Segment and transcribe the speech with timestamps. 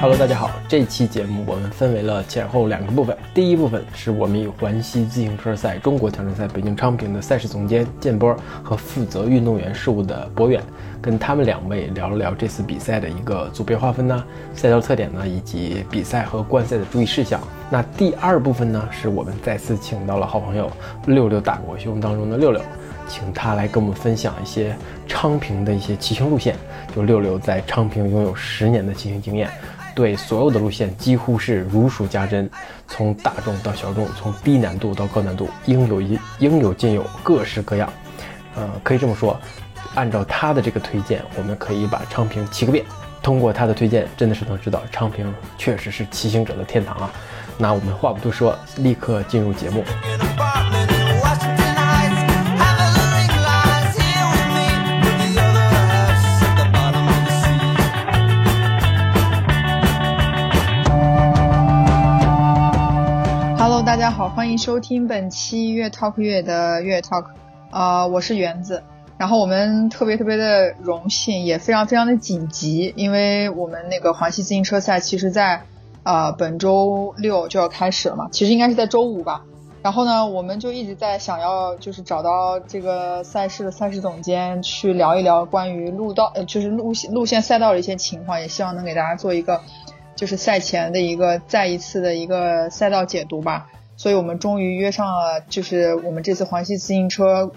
[0.00, 0.48] Hello，大家好。
[0.68, 3.16] 这期节目我们分为了前后两个部分。
[3.34, 10.62] 第一部分是我们与环西自行车赛中国挑战赛北京昌平的赛事总监建波和负责运动员事务的博远，
[11.02, 14.24] 跟他们两位聊了聊这次比赛的一个组别划分呢、
[14.54, 17.40] 赛道特点呢，以及比赛和观赛的注意事项。
[17.68, 20.70] 那第二部分呢，是我们再次请到了好朋友
[21.06, 22.62] 六六大国兄当中的六六，
[23.08, 24.76] 请他来跟我们分享一些
[25.08, 26.54] 昌平的一些骑行路线。
[26.94, 29.50] 就六六在昌平拥有十年的骑行经验。
[29.98, 32.48] 对所有的路线几乎是如数家珍，
[32.86, 37.92] 从大众到小众，从低难度到高难度，应有一应有尽有，各式各样。
[38.54, 39.36] 呃，可以这么说，
[39.96, 42.84] 按照他的这个推荐，我们可以把昌平骑个遍。
[43.20, 47.10] 通过他的推荐，真的是能知道昌平确实是骑行者的天堂啊。
[47.56, 49.82] 那我们话不多说，立刻进入节目。
[63.88, 67.24] 大家好，欢迎收听本期越 talk 越的越 talk，
[67.70, 68.82] 呃，我是园子，
[69.16, 75.62] 然后我们特别特别的荣幸，也非常非常的紧急，因为我们那个环西自行车赛，其实在
[76.02, 79.42] 呃本周六就要开始了嘛，其实应该是在周五吧，
[79.82, 89.62] 然后呢，我们就一直在想要就是找到这个赛事的赛事总监去聊一聊关于路道，呃，就是路线路线赛道的一些情况，也希望能给大家做一个
[90.14, 93.66] 就是赛前的一个再一次的一个赛道解读吧。
[93.98, 97.50] 所以我们终于约上了，就是我们这次环西自行车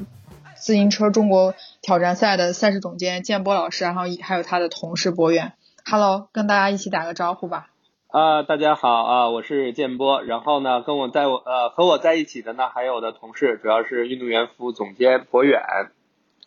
[0.56, 1.54] 自行车中国
[1.84, 5.54] 挑战赛的赛事总监建波老师，然后还有他的同事博远。
[5.86, 7.68] Hello，跟大家一起打个招呼吧。
[8.08, 10.24] 啊，大家好啊，我是建波。
[10.24, 15.62] 然后呢，跟我在我呃和我在一起的呢，还有我的同事，主要是运动员服务总监博远。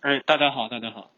[0.00, 1.10] 哎，大家好，大家好。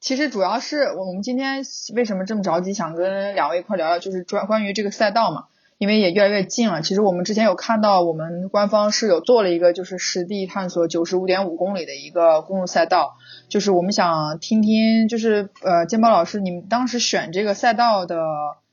[0.00, 1.62] 其实主要是我们今天
[1.96, 5.46] 为什么这么着急，想跟两位一块聊聊，就是专关于这个赛道嘛。
[5.82, 6.80] 因为也越来越近了。
[6.80, 13.14] 其实我们之前有看到，我们官方是有做了一个就是实地探索九十五点五公里的一个公路赛道。
[13.48, 18.16] 就是我们想听听，就是呃，建宝老师，你们当时选这个赛道的，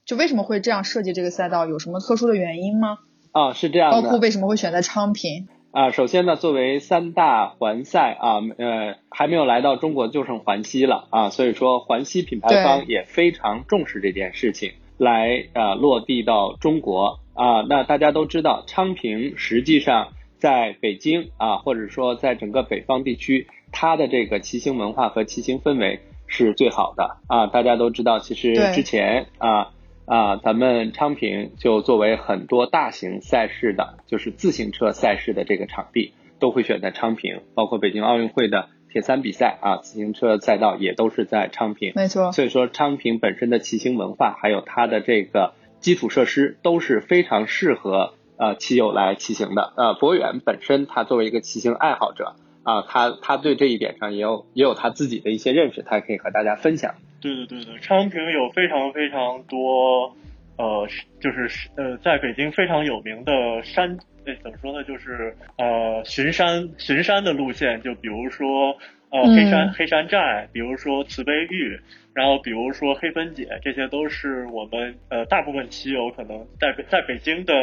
[0.06, 1.66] 就为什么会这样设计这个赛道？
[1.66, 3.00] 有什么特殊的原因吗？
[3.32, 4.00] 啊，是这样的。
[4.00, 5.48] 包括为什么会选在昌平？
[5.72, 14.74] 啊，首先呢，作为三大环赛啊，呃，还没有来到中国就剩环西了啊，所以说环西品牌方也非常重视这件事情。
[15.00, 27.48] 来啊，落地到中国啊，那大家都知道，昌平实际上在北京啊，或者说在整个北方地区，它的这个骑行文化和骑行氛围是最好的啊。
[27.48, 29.72] 大家都知道，其实之前啊
[30.06, 38.68] 啊，咱们昌平就作为很多大型赛事的，就是自行车赛事的这个场地，都会选在昌平，包括北京奥运会的。
[38.92, 42.32] 铁三比赛啊，自行车赛道也都是在昌平，没错。
[42.32, 49.74] 所以说昌平本身的骑行文化，还有它的这个基础设施，都是非常适合呃骑友来骑行的。
[49.78, 56.96] 呃，博远本身他作为一个骑行爱好者啊，他他对这一点上也有也有他自己的一些认识，他可以和大家分享。
[57.22, 60.16] 对对对对，昌平有非常非常多
[60.60, 60.88] 呃，
[61.22, 63.32] 就是呃，在北京非常有名的
[63.64, 63.98] 山。
[64.44, 64.84] 怎么说呢？
[64.84, 68.78] 就是呃，巡山巡山的路线，就比如说
[69.12, 71.80] 呃黑山黑山寨，比如说慈悲玉，
[72.14, 77.54] 然后比如说黑分解，这些都是我们呃大部分骑友可能在在北京的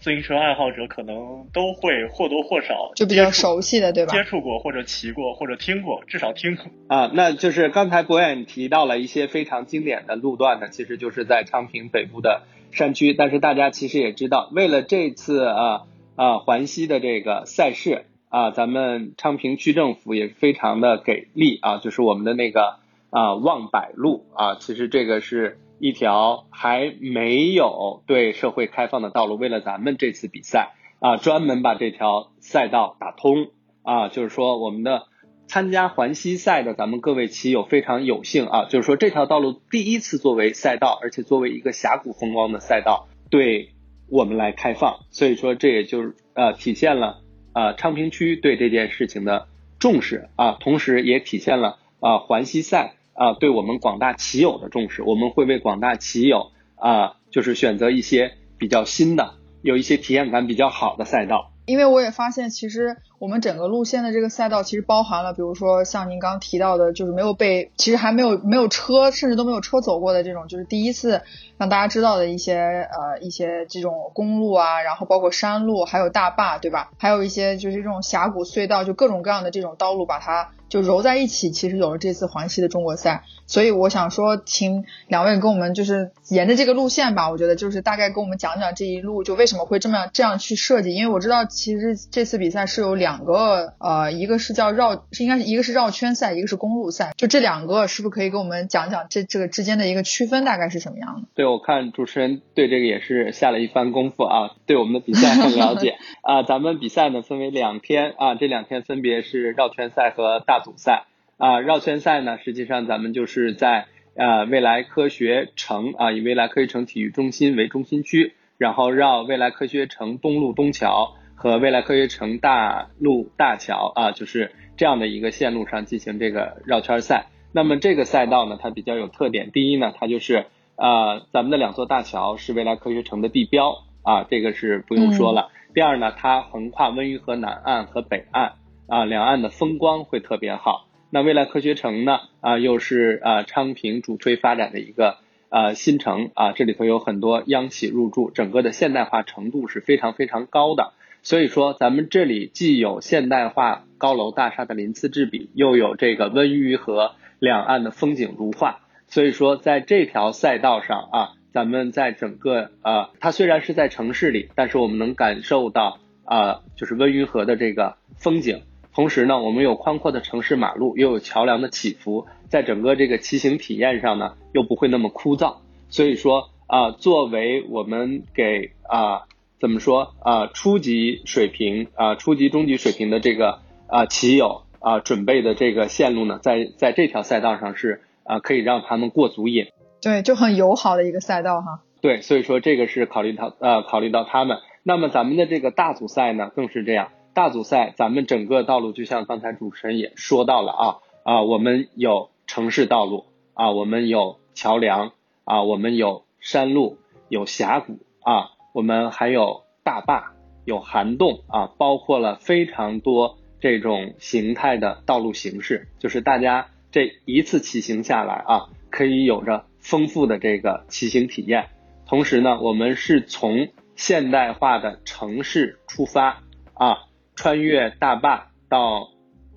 [0.00, 4.12] 自行车爱好者可能都会或多或少就比较熟悉的对吧？
[4.12, 7.10] 接触过或者骑过或者听过，至少听过啊。
[7.14, 13.12] 那就是刚才博远提到了一些非常经典的路段呢，其实就是在昌平北部的山区。
[13.12, 15.82] 但是大家其实也知道，为了这次啊。
[16.14, 22.78] 啊，环西的这个赛事啊，咱们昌平区政府也是非常的给力啊，就是我们的那个
[23.10, 33.48] 啊望百路啊，其实这个是一条还没有对社会开放的道路，为了咱们这次比赛啊，专门把这条赛道打通
[33.82, 35.08] 啊，就是说我们的
[35.46, 43.68] 参加环西赛的咱们各位骑友非常有幸啊，就是说这条道路第一次作为赛道，而且作为一个峡谷风光的赛道，对。
[44.10, 47.21] 我们来开放，所以说这也就是呃体现了
[47.52, 55.02] 啊昌平区对这件事情的重视啊，同时也体现了啊环西赛啊对我们广大骑友的重视。
[55.02, 71.22] 我们会为广大骑友啊就是选择一些比较新的、有一些体验感比较好的赛道因为我也发现，其实我们整个路线的这个赛道，其实包含了，比如说像您刚提到的，就是没有被，其实还没有没有车，甚至都没有车走过的这种，就是第一次
[71.56, 76.90] 让大家知道的一些呃一些这种公路啊，然后包括山路，还有大坝，对吧？
[76.98, 80.48] 还有一些就是这种峡谷隧道，就各种各样的这种道路，把它。
[80.72, 101.28] 就揉在一起，其实有了这次环西的中国赛，所以我想说，请两位跟我们就是沿着这个路线吧，我觉得就是大概跟我们讲讲这一路就为什么会这么这样去设计，因为我知道其实这次比赛是有两个，呃，一个是叫绕，是应该是一个是绕圈赛，一个是公路赛，就这两个是不是可以给我们讲讲这这个之间的一个区分大概是什么样的？
[101.34, 106.42] 对，我看主持人对这个也是下了一番功夫啊，对我们的比赛很了解 啊。
[106.44, 110.62] 咱们比赛呢分为两天啊，这两天分别是绕圈赛和大。
[110.62, 111.06] 组赛
[111.38, 127.26] 啊，绕圈赛呢，实际上咱们就是在呃未来科学城啊，以未来科学城体育中心为中心区，然后绕未来科学城东路东桥和未来科学城大路大桥啊，就是这样的一个线路上进行这个绕圈赛。
[127.50, 130.46] 那么这个赛道呢，它比较有特点，第一呢，它就是
[130.76, 135.48] 呃咱们的两座大桥是未来科学城的地标啊，这个是不用说了。
[135.74, 138.52] 第二呢，它横跨温榆河南岸和北岸。
[138.86, 140.86] 啊，两岸的风光会特别好。
[141.10, 142.20] 那未来科学城呢？
[142.40, 145.16] 啊，又是啊昌平主推发展的一个
[145.48, 150.92] 呃新城啊，这里头有很多央企入驻，整个的现代化程度是非常非常高的。
[151.22, 158.80] 所以说，咱们这里既有现代化高楼大厦的鳞次栉比，又有这个温榆河两岸的风景如画。
[159.06, 168.62] 所以说，在这条赛道上啊，咱们在整个呃，它虽然是在城市里，但是我们能感受到啊，就是温榆河的这个风景。
[168.92, 175.58] 同时呢，我们有宽阔的城市马路，又有桥梁的起伏，在整个这个骑行体验上呢，又不会那么枯燥。
[175.88, 179.22] 所以说啊，作为我们给啊
[179.62, 189.68] 怎么说啊初级水平啊初级中级水平的这个啊骑友啊准备的这个线路呢，在在这条赛道上是啊可以让他们过足瘾。
[190.02, 191.84] 对，就很友好的一个赛道哈。
[192.00, 194.58] 对，所以说这个是考虑到呃考虑到他们。
[194.82, 197.10] 那么咱们的这个大组赛呢，更是这样。
[197.32, 205.12] 大组赛，咱们整个道路就像刚才主持人也说到了啊啊，我们有城市道路啊，我们有桥梁
[205.44, 206.98] 啊，我们有山路，
[207.28, 210.32] 有峡谷啊，我们还有大坝，
[210.64, 221.68] 有涵洞啊，包括了非常多这种形态的道路形式，就是大家这一次骑行下来啊，可以有着丰富的这个骑行体验。
[222.06, 226.42] 同时呢，我们是从现代化的城市出发
[226.74, 226.98] 啊。
[227.34, 229.08] 穿越大坝到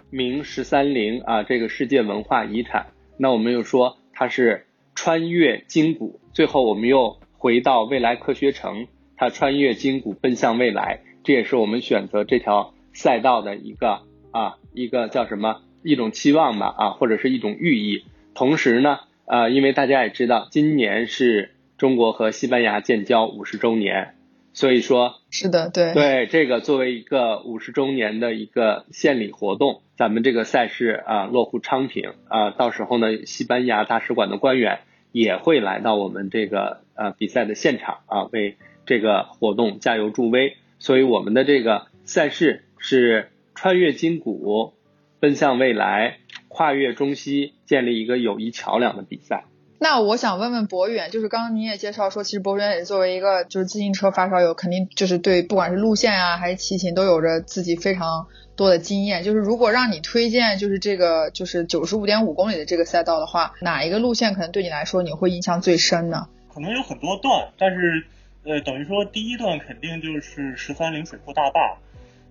[0.10, 2.88] 明十三陵啊，这个世界文化遗产。
[3.18, 4.66] 那我们又说它是
[4.96, 14.02] 穿越金谷，最后我们又回到未来科学城，它穿越筋骨奔向未来，这也是我们选择这条赛道的一个
[14.32, 18.04] 啊一个叫什么一种期望吧啊，或者是一种寓意。
[18.34, 24.12] 同时呢，呃，因为大家也知道，今年是中国和西班牙建交五十周年。
[24.54, 34.80] 所以说，是的，对对，这个作为一个五十周年的一个献礼活动，咱们这个赛事啊落户昌平啊，到时候呢，西班牙大使馆的官员
[35.12, 40.58] 也会来到我们这个呃比赛的现场啊，为这个活动加油助威。
[40.80, 44.74] 所以我们的这个赛事是穿越金谷，
[45.20, 49.46] 奔向未来，跨越中西，建立一个友谊桥梁的比赛。
[49.78, 59.24] 那我想问问博远，就是刚刚你也介绍说，其实博远也作为一个就是自行车发烧友，肯定就是对不管是路线啊还是骑行都有着自己非常多的经验。
[59.24, 66.28] 就是如果让你推荐，就是这个就是九十五点五公里的这个赛道的话，哪一个路线可能对你来说你会印象最深呢？
[66.54, 68.06] 可能有很多段，但是
[68.46, 71.78] 呃，等于说第一段肯定就是十三陵水库大坝。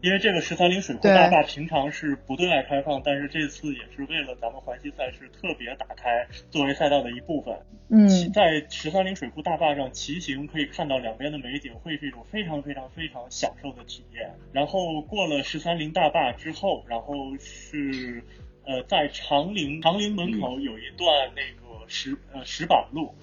[0.01, 7.57] 因为这个十三陵水库大坝平常是不对外开放，但是这次也是为了咱们环西赛事特别打开，作为赛道的一部分。
[7.89, 14.31] 嗯，在十三陵水库大坝上骑行，可以看到两边的美景，会是一种非常非常非常享受的体验。
[14.53, 18.23] 然后过了十三陵大坝之后，然后是
[18.67, 23.15] 呃在长陵长陵门口有一段那个石呃石板路，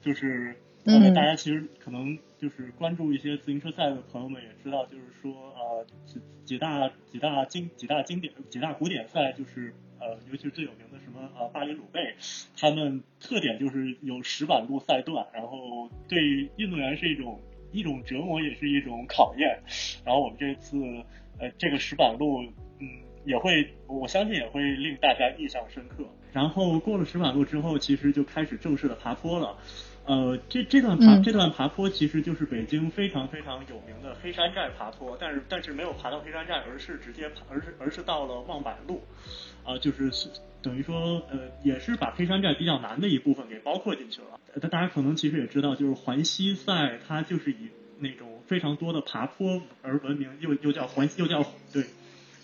[0.00, 2.18] 就是呃大家其实可能。
[2.42, 12.16] 就是关注一些自行车赛的朋友们也知道，就是说呃几几大几大经几大经典几大古典赛，就是呃尤其是最有名的什么呃巴黎鲁贝，
[12.58, 19.62] 他们特点就是有石板路赛段，然后对运动员是一种一种折磨，也是一种考验。
[20.04, 20.76] 然后我们这次
[21.38, 22.42] 呃这个石板路
[22.80, 22.88] 嗯
[23.24, 26.04] 也会我相信也会令大家印象深刻。
[26.32, 29.56] 然后过了石板路之后，其实就开始正式的爬坡了。
[30.04, 39.00] 呃，这这段爬这段爬坡其实就是北京非常非常有名的黑山寨爬坡，但是但是没有爬到黑山寨，而是直接爬，而是而是到了望柏路，
[39.64, 40.10] 啊，就是
[40.60, 44.40] 等于说呃也是把黑山寨比较难的一部分给包括进去了。
[44.60, 47.68] 大大家可能其实也知道，就是环西赛它就是以
[48.00, 51.84] 那种非常多的爬坡而闻名，又又叫环又叫对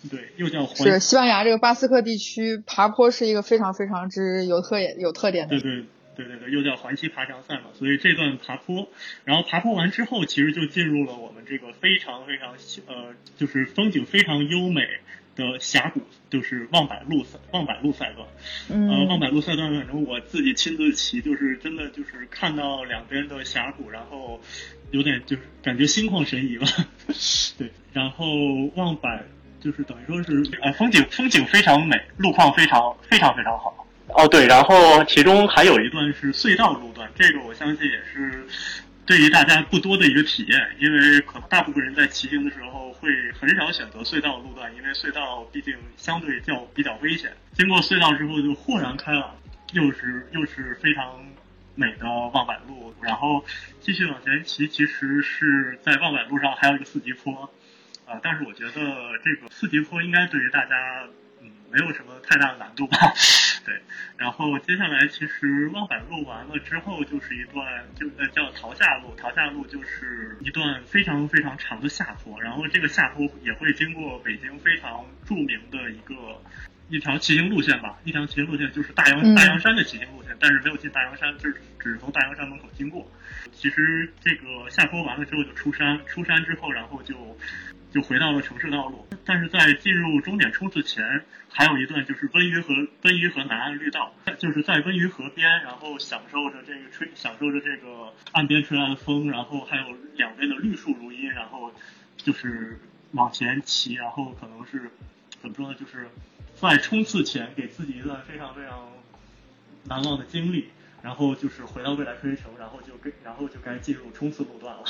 [0.08, 5.58] 对又叫环是西班牙这个巴斯克地区爬坡是一个非常非常之有特点有特点的。
[5.58, 5.84] 对对。
[6.18, 8.90] 对对对，又叫环西爬墙赛嘛，所以这段爬坡，
[9.24, 12.56] 然后爬坡完之后，其实就进入了我们这个非常非常
[12.88, 14.82] 呃，就是风景非常优美
[15.36, 18.26] 的峡谷，就是望柏路赛望柏路赛段。
[18.68, 24.40] 呃，望柏路赛段，反正我自己亲自骑，就是真的就是看到两边的峡谷，然后
[24.90, 26.66] 有点就是感觉心旷神怡吧。
[27.56, 28.26] 对，然后
[28.74, 29.08] 望柏
[29.60, 33.86] 就是等于说是呃风景风景非常美，路况非常非常非常好。
[34.14, 38.46] 哦，对，然后其中还有一段是隧道路段，这个我相信也是
[39.04, 47.30] 对于大家不多的一个体验，因为可能大部分人在骑行的时候会很少选择隧道路段，因为隧道毕竟相对较比较危险。
[47.52, 49.36] 经过隧道之后就豁然开朗，
[49.72, 51.24] 又是又是非常
[51.74, 53.44] 美的望柏路，然后
[53.80, 57.50] 继续往前骑，其实是在望柏路上还有一个四级坡，
[58.06, 58.72] 啊，但是我觉得
[59.22, 61.04] 这个四级坡应该对于大家
[61.42, 61.50] 嗯。
[61.70, 62.96] 没有什么太大的难度吧，
[63.68, 63.82] 对。
[64.16, 72.40] 然后接下来其实望海路完了之后，就是一段就呃叫桃下路，桃下路就是一段非常非常长的下坡。
[72.40, 76.14] 然后这个下坡也会经过北京非常著名的一个
[76.88, 83.06] 一条骑行路线吧，一条骑行路线就是大洋大洋山的骑行路线，但是没有进大洋山，就是只是从大洋山门口经过。
[83.52, 87.36] 其实这个下坡完了之后就出山，出山之后然后就。
[87.92, 101.72] 就回到了城市道路，但是在进入终点冲刺前，还有一段就是温榆河温榆河南岸绿道，就是在温榆河边，然后享受着这个吹，享受着这个岸边吹来的风，然后还有两边的绿树如茵，然后
[102.16, 102.78] 就是
[103.12, 104.90] 往前骑，然后可能是
[105.40, 105.74] 怎么说呢？
[105.78, 106.08] 就是
[106.54, 108.86] 在冲刺前给自己一段非常非常
[109.84, 110.68] 难忘的经历，
[111.02, 114.84] 然后就是回到未来科学城，然后就跟然后就该进入冲刺路段了。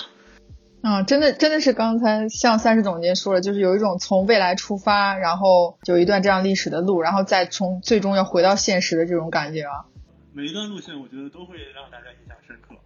[0.81, 9.87] 嗯，真的真的是刚才像三十总监说了，就是有一种从未来出发，然后有一段这样历史的路，然后再从最终要回到现实的这种感觉啊。
[10.33, 12.77] 每一段路线，我觉得都会让大家印象深刻。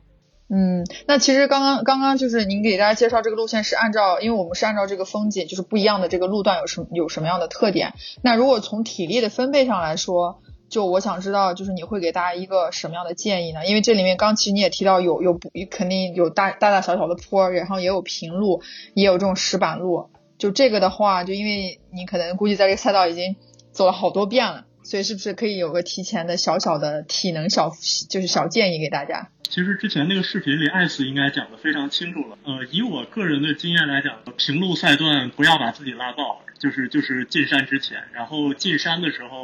[0.49, 7.95] 嗯，那其实刚刚刚刚就是您给大家介绍这个路线是按照，因为我们是按照这个风景，就是不一样的这个路段有什有什么样的特点。
[8.23, 13.67] 那如果从体力的分配上来说，就我想知道，就是你会给大家一个什么样的建议呢？
[13.67, 18.63] 因为这里面刚其实你也提到有有不肯定有大大大小小的坡，然后也有平路，
[18.95, 20.09] 也有这种石板路。
[20.39, 23.37] 就这个的话，就因为你可能估计在这个赛道已经
[23.73, 27.71] 走了好多遍了，所以是不是可以有个提前的小小的体能小
[28.09, 29.29] 就是小建议给大家？
[29.51, 32.39] 其实之前那个视频里艾斯应该讲的非常清楚了。
[32.45, 36.41] 呃，以我个人的经验来讲，平路赛段不要把自己拉爆。
[36.59, 39.43] 就是就是进山之前，然后进山的时候，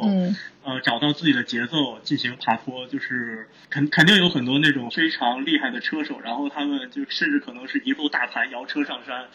[0.69, 9.27] 呃，找到自己的节奏进行爬坡，就是肯肯定有很多那种非常厉害的车手，然后他们就甚至可能是一路大盘摇车上山，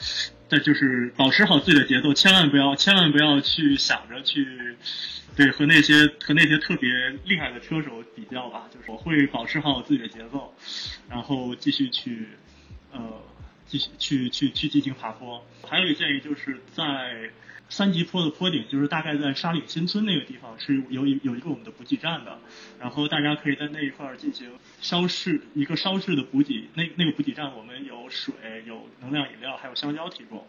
[0.49, 4.47] 但就是保持好自己的节奏，千万不要千万不要去想着去，
[5.37, 6.89] 对和那些和那些特别
[7.25, 10.55] 厉害的车手比较吧，就是我会保持好我自己的节奏，
[11.11, 12.29] 然后继续去，
[12.93, 13.01] 呃，
[13.67, 15.45] 继续去去去进行爬坡。
[15.69, 17.31] 还有一个建议就是在。
[17.75, 22.39] 三级坡的坡顶就是大概在沙岭新村那个地方是有有一个我们的补给站的，
[22.79, 24.49] 然后大家可以在那一块儿进行
[24.81, 26.69] 稍事一个稍事的补给。
[26.75, 28.33] 那那个补给站我们有水、
[28.65, 30.47] 有能量饮料，还有香蕉提供。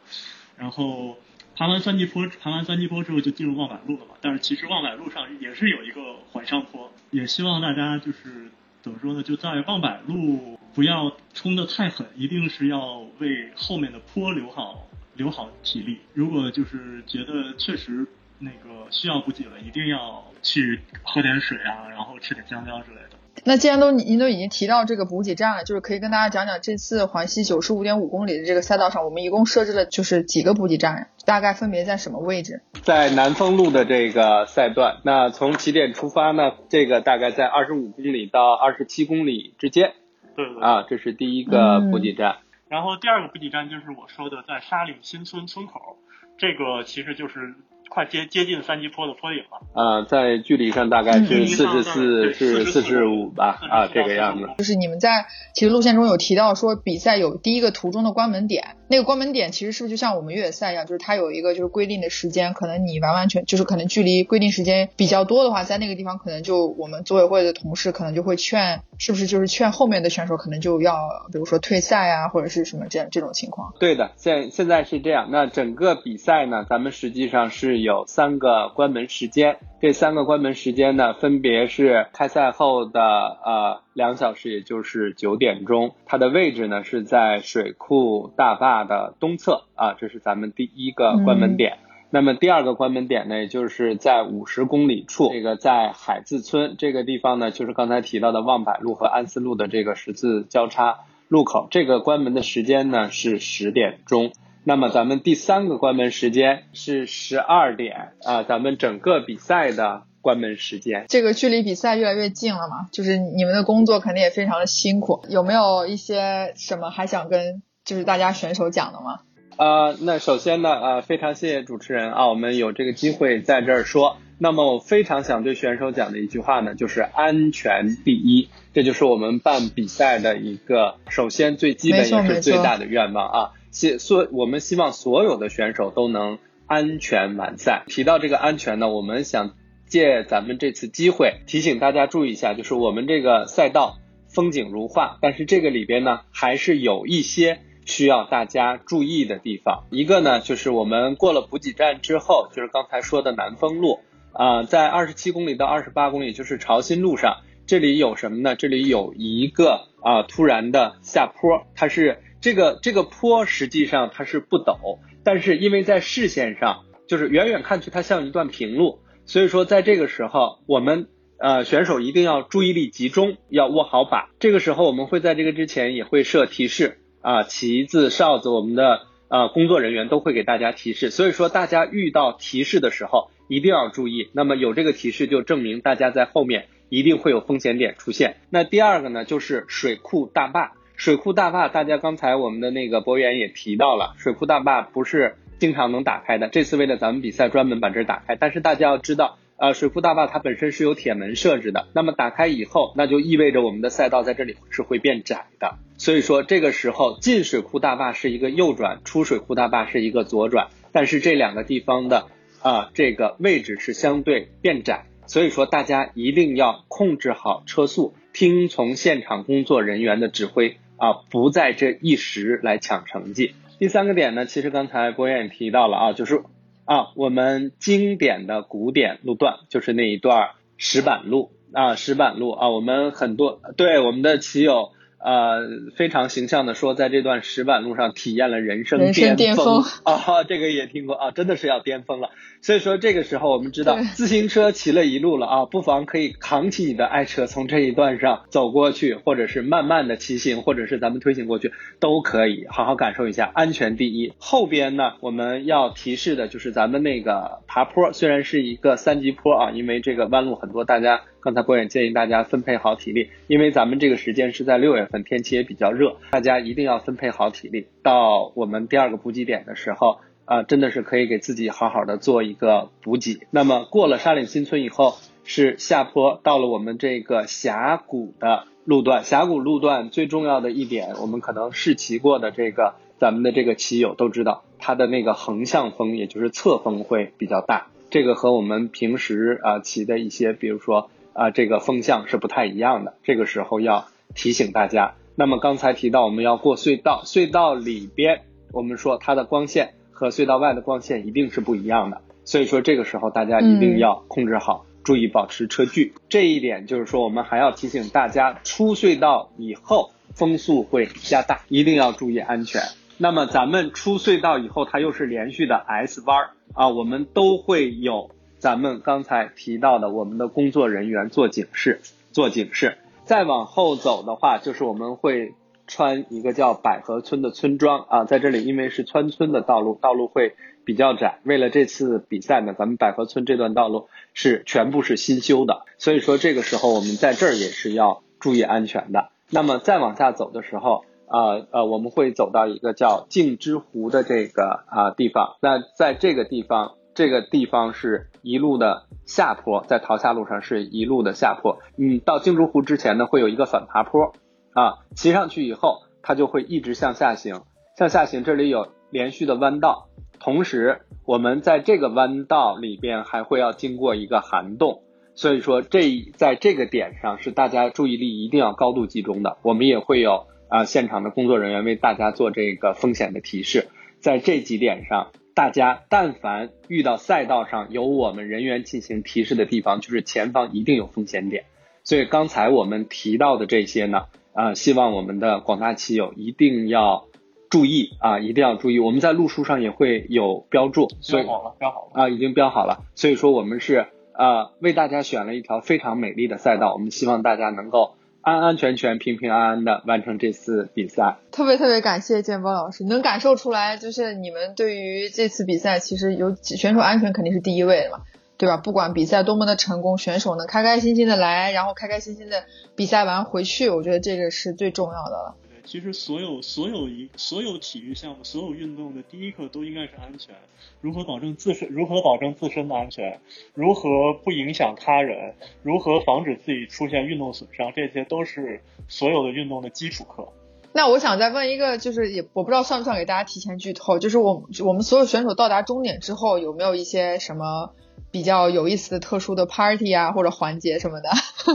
[0.56, 1.18] 然后
[1.56, 4.14] 爬完三级坡，爬完三级坡之后就进入望百路了嘛。
[4.22, 8.52] 但是其实望百路上也是有一个缓上坡，也希望大家就是
[8.84, 9.24] 怎么说呢？
[9.24, 14.88] 就在望百路不要冲得太狠，一定是要为后面的坡留好。
[15.16, 18.08] 留好体力，如果就是觉得确实
[18.40, 23.18] 那个需要补给了，一定要去喝点水啊，然后吃点香蕉之类的。
[23.44, 32.62] 那既然都您都已经提到这个补给站了，就是可以跟大家讲讲这次环西九十五点五公里的这个赛道上，我们一共设置了就是几个补给站，大概分别在什么位置？
[32.82, 39.94] 在南丰路的这个赛段，那从起点出发呢，这个大概在二十五公里到二十七公里之间。
[40.36, 40.64] 对对。
[40.64, 42.38] 啊，这是第一个补给站。
[42.68, 45.98] 然后第二个补给站就是我说的在沙岭新村村口，
[46.38, 47.56] 这个其实就是
[47.90, 49.62] 快接接近三级坡的坡顶了。
[49.74, 54.48] 呃，在距离上大概嗯是四十四对至四十五吧，啊，这个样子。
[54.58, 70.96] 就是你们在其实路线中有提到说比赛有第一个途中的关门点，那个关门点其实是不是就像我们越野赛一样，就是它有一个就是规定的时间，可能你完完全就是可能距离规定时间比较多的话，在那个地方可能就我们组委会的同事可能就会劝，是不是就是劝后面的选手可能就要
[71.32, 73.74] 比如说退赛啊，或者是什么这样这种情况？
[73.80, 75.30] 对的，现现在是这样。
[75.32, 79.58] 那整个比赛呢，咱们实际上是有三个关门时间。
[79.82, 85.96] 这三个关门时间呢，分别是开赛后的呃两小时，也就是九点钟。
[86.06, 91.78] 它的位置呢是在水库大坝的东侧啊，这是咱们第一个关门点。
[92.10, 101.68] 那么第二个关门点呢，也就是在五十公里处，这个在海字村这个地方呢，就是刚才提到的望百路和安思路的这个十字交叉路口。
[101.72, 104.32] 这个关门的时间呢是十点钟。
[104.68, 111.06] 那么咱们第三个关门时间是十二点啊，咱们整个比赛的关门时间。
[111.08, 119.20] 这个距离比赛越来越近了嘛，就是你们的工作肯定也非常的辛苦，有没有一些什么还想跟就是大家选手讲的吗？
[119.58, 124.18] 呃，那首先呢，呃，非常谢谢主持人啊，我们有这个机会在这儿说。
[124.38, 133.52] 那么我非常想对选手讲的一句话呢，就是安全第一，这就是我们办比赛的一个首先最基本也是最大的愿望啊。
[133.76, 137.84] 希所我们希望所有的选手都能安全完赛。
[137.88, 139.52] 提到这个安全呢，我们想
[139.86, 143.98] 借咱们这次机会提醒大家注意一下，就是我们这个赛道
[144.30, 149.84] 风景如画，但是这个里边呢还是有一些需要大家注意的地方。
[149.92, 154.00] 一个呢就是我们过了补给站之后，就是刚才说的南丰路
[154.32, 158.56] 啊、在二十七公里到二十八公里，就是潮新路上，这里有什么呢？
[158.56, 171.08] 这里有一个啊、突然的下坡，它是这个这个坡实际上它是不陡，但是因为在视线上，就是远远看去它像一段平路，所以说在这个时候我们。
[171.38, 174.30] 呃，选手一定要注意力集中，要握好把。
[174.40, 181.10] 这个时候，我们会在这个之前也会设提示啊，旗子、哨子，我们的呃工作人员都会给大家提示。
[181.10, 184.30] 所以说，大家遇到提示的时候一定要注意。
[184.32, 188.38] 那么有这个提示，就证明大家在后面一定会有风险点出现。
[188.50, 190.72] 那第二个呢，就是水库大坝。
[190.98, 196.48] 水库大坝，大家刚才我们的那个博远也提到了，水库大坝不是经常能打开的。
[196.48, 198.36] 这次为了咱们比赛，专门把这打开。
[198.36, 199.38] 但是大家要知道。
[199.58, 205.78] 呃，水库大坝它本身是有铁门设置的，那么打开以后，那就意味着我们的赛道在这里是会变窄的。
[205.98, 212.28] 所以说这个时候进水库大坝是一个右转，出水库大坝是一个左转，但是这两个地方的
[212.62, 223.56] 啊、这个位置是相对变窄，所以说大家一定要控制好车速，听从现场工作人员的指挥啊，不在这一时来抢成绩。
[223.80, 226.44] 第三个点呢，其实刚才郭燕也提到了啊，就是。
[226.88, 234.92] 啊，我们经典的古典路段就是那一段石板路啊，石板路啊，我们很多对我们的骑友
[235.26, 242.30] 呃非常形象的说，在这段石板路上体验了人生巅峰峰 啊，这个也听过啊，真的是要巅峰了。
[242.62, 254.34] 所以说这个时候我们知道自行车骑了一路了啊，不妨可以扛起你的爱车，从这一段上走过去，或者是慢慢的骑行，或者是咱们推行过去都可以，好好感受一下，安全第一。
[254.38, 267.86] 后边呢，我们要提示的就是咱们那个爬坡，虽然是一个三级坡啊，因为这个弯路很多，大家刚才郭远建议大家分配好体力，因为咱们这个时间是在六月份，天气也比较热，大家一定要分配好体力。
[268.02, 270.18] 到我们第二个补给点的时候。
[270.48, 273.40] 啊、真的是可以给自己好好的做一个补给。
[273.50, 279.24] 那么过了沙岭新村以后，是下坡，到了我们这个峡谷的路段。
[279.24, 287.88] 峡谷路段最重要的一点，我们可能试骑过的这个咱们的这个骑友都知道，它的那个横向风，也就是侧风会比较大。
[288.12, 293.16] 这个和我们平时啊、骑的一些，比如说啊、这个风向是不太一样的。
[293.24, 295.16] 这个时候要提醒大家。
[295.36, 306.14] 那么刚才提到我们要过隧道，隧道里边我们说它的光线和隧道外的光线一定是不一样的，所以说这个时候大家一定要控制好，注意保持车距。
[306.30, 312.82] 这一点就是说我们还要提醒大家，出隧道以后风速会加大，一定要注意安全。
[313.18, 318.30] 那么咱们出隧道以后，它又是连续的 S 弯儿啊，我们都会有
[318.66, 322.02] 咱们刚才提到的我们的工作人员做警示，
[322.32, 322.98] 做警示。
[323.24, 325.54] 再往后走的话，就是我们会
[325.86, 331.42] 穿一个叫百合村的村庄啊，在这里因为是穿村的道路，道路会比较窄。
[331.44, 339.30] 为了这次比赛呢，咱们百合村这段道路是全部是新修的，所以说这个时候我们在这儿也是要注意安全的。
[339.52, 345.58] 那么再往下走的时候，呃呃，我们会走到一个叫镜之湖的这个啊、地方。
[345.62, 351.80] 那在这个地方这个地方是一路的下坡，在桃下路上是一路的下坡。
[351.98, 354.34] 嗯，到镜珠湖之前呢，会有一个反爬坡，
[354.74, 357.64] 啊，骑上去以后，它就会一直向下行，
[357.98, 358.44] 向下行。
[358.44, 365.02] 这里有连续的弯道，同时我们在这个弯道里边还会要经过一个涵洞。
[365.36, 366.02] 所以说，这
[366.36, 369.58] 在这个点上是大家注意力一定要高度集中的。
[369.64, 373.88] 我们也会有啊现场的工作人员为大家做这个风险的提示。
[374.20, 381.64] 在这几点上，大家但凡遇到赛道上有我们人员进行提示的地方，就是前方一定有风险点。
[382.04, 387.26] 所以刚才我们提到的这些呢，啊，希望我们的广大骑友一定要
[387.72, 389.00] 注意啊，一定要注意。
[389.00, 393.06] 我们在路书上也会有标注，标好了，标好了啊，已经标好了。
[393.16, 394.08] 所以说我们是。
[394.38, 401.38] 呃，为大家选了一条非常美丽的赛道，我们希望大家能够安安全全、平平安安的完成这次比赛。
[401.52, 408.20] 特别特别感谢建波老师，能感受出来，就是你们对于这次比赛，其实有选手安全肯定是第一位的嘛，
[408.56, 408.78] 对吧？
[408.78, 415.56] 不管比赛多么的成功，选手能开开心心的来，然后开开心心的比赛完回去，我觉得这个是最重要的了。
[415.86, 420.56] 其实所有所有一所有体育项目所有运动的第一课都应该是安全，
[421.00, 423.40] 如何保证自身如何保证自身的安全，
[423.74, 430.48] 如何不影响他人，如何防止自己出现运动损伤，这些都是所有的运动的基础课。
[430.92, 437.92] 那我想再问一个，就是也我不知道算不算给大家提前剧透，就是我我们所有选手到达终点之后，有没有一些什么
[438.32, 441.30] 比较有意思的特殊的 party 啊或者环节什么的？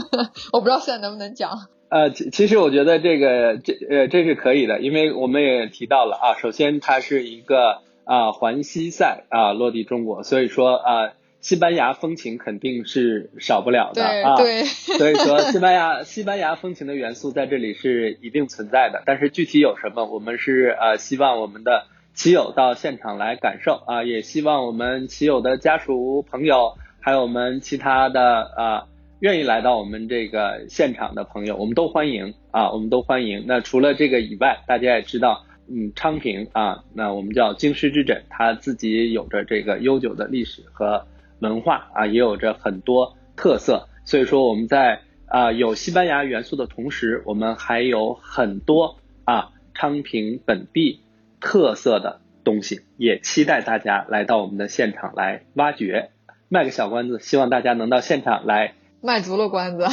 [0.52, 1.68] 我不知道现在能不能讲。
[1.90, 28.86] 呃，其其实我觉得这个这呃这是可以的，因为我们也提到了啊，首先它是一个啊环西赛啊落地中国，所以说啊西班牙风情肯定是少不了的啊，对，所以说西班牙西班牙风情的元素在这里是一定存在的，但是具体有什么，我们是呃希望我们的骑友到现场来感受啊，也希望我们骑友的家属朋友还有我们其他的啊。
[29.20, 33.44] 愿意来到我们这个现场的朋友，我们都欢迎啊，我们都欢迎。
[33.46, 41.06] 那除了这个以外，大家也知道，嗯，昌平啊，那我们叫京师之枕，它自己有着这个悠久的历史和
[41.40, 43.88] 文化啊，也有着很多特色。
[44.06, 51.00] 所以说我们在啊有西班牙元素的同时，我们还有很多啊昌平本地
[51.40, 56.08] 特色的东西，也期待大家来到我们的现场来挖掘。
[56.48, 58.72] 卖个小关子，希望大家能到现场来。
[59.02, 59.86] 卖足了关子，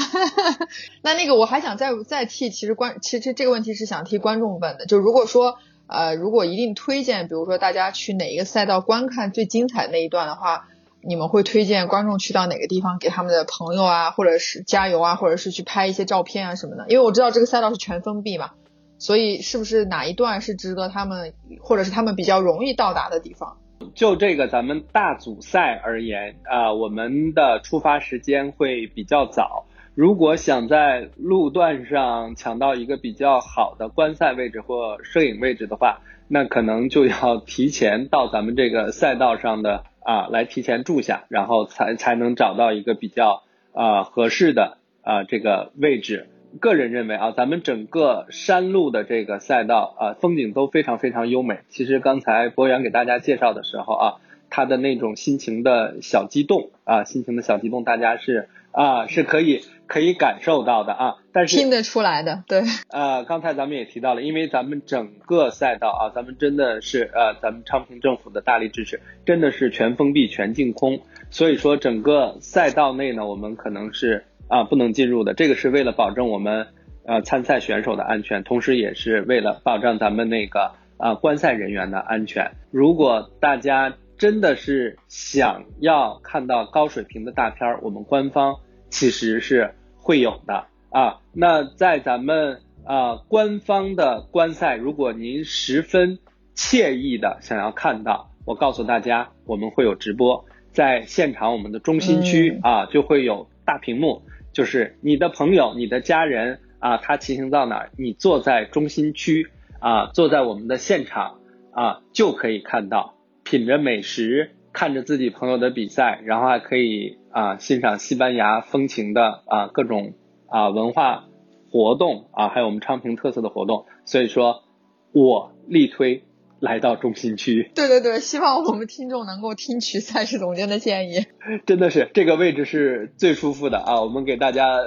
[1.02, 10.67] 那那个我还想再再替，其实观其实这个问题是想替观众问的，就如果说呃如果一定推荐，比如说大家去哪一个赛道观看最精彩那一段的话，
[11.02, 16.86] 你们会推荐观众去到哪个地方给他们的朋友啊，或者是加油啊，或者是去拍一些照片啊什么的？
[16.89, 18.52] 因为我知道这个赛道是全封闭嘛，
[18.98, 23.58] 所以是不是哪一段是值得他们，或者是他们比较容易到达的地方？
[23.94, 29.66] 就这个咱们大组赛而言啊，我们的出发时间会比较早。
[29.96, 43.42] 如果想在路段上抢到一个比较好的观赛位置或摄影位置的话，那可能就要提前到咱们这个赛道上的啊来提前住下，然后才才能找到一个比较
[43.74, 46.30] 啊合适的啊这个位置。
[46.60, 51.60] 个人认为啊，咱们整个山路的这个赛道啊，风景都非常非常优美。
[51.70, 54.16] 其实刚才博源给大家介绍的时候啊，
[54.50, 61.16] 他的那种心情的小激动啊，心情的小激动，大家是啊是可以可以感受到的啊。
[61.32, 62.64] 但是听得出来的，对。
[62.90, 71.00] 呃，刚才咱们也提到了，因为咱们整个赛道啊，咱们真的是呃，咱们昌平政府的大力支持，真的是全封闭、全净空。
[71.30, 74.24] 所以说，整个赛道内呢，我们可能是。
[74.48, 76.68] 啊，不能进入的，这个是为了保证我们
[77.06, 82.52] 呃参赛选手的安全，同时也是为了保障咱们那个啊观赛人员的安全。
[82.72, 88.56] 如果大家真的是想要看到高水平的大片儿，我们官方
[88.90, 91.20] 其实是会有的啊。
[91.34, 96.20] 那在咱们啊官方的观赛，如果您十分
[96.56, 104.24] 惬意的想要看到，我告诉大家，我们会有直播，在现场我们的中心区啊就会有大屏幕。
[104.58, 111.41] 就是你的朋友、你的家人啊，他骑行到哪儿，你坐在中心区啊，坐在我们的现场
[111.72, 120.15] 啊，就可以看到，品着美食，看着自己朋友的比赛，然后还可以啊欣赏西班牙风情的啊各种
[120.50, 121.26] 啊文化
[121.70, 123.86] 活动啊，还有我们昌平特色的活动。
[124.06, 124.63] 所以说，
[125.12, 126.24] 我力推。
[126.60, 131.26] 来到中心区，对对对，希望我们听众能够听取赛事总监的建议。
[131.65, 134.02] 真的是这个位置是最舒服的啊！
[134.02, 134.78] 我们给大家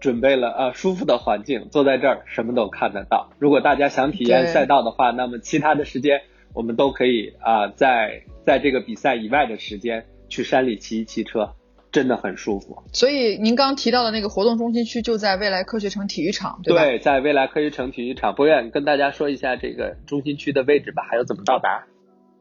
[0.00, 3.30] 准备了啊舒服的环境，坐在这儿什么都看得到。
[3.38, 6.20] 如果大家想体验赛道的话，那么其他的时间
[6.54, 11.54] 我们都可以啊在在这个比赛以外的时间去山里骑一骑车，
[11.96, 12.76] 真的很舒服。
[12.92, 16.84] 所以您刚提到的那个活动中心区就在未来科学城体育场，对吧？
[16.84, 18.34] 对，在未来科学城体育场。
[18.34, 21.86] 博远跟大家说一下这个中心区的位置吧，还有怎么到达。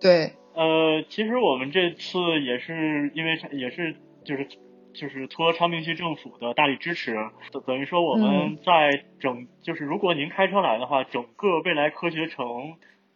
[0.02, 4.46] 对，呃，其实我们这次也是因为也是就是
[4.94, 7.16] 就是托昌平区政府的大力支持，
[7.54, 12.46] 等等于说我们在整就是如果您开车来的话，整个未来科学城。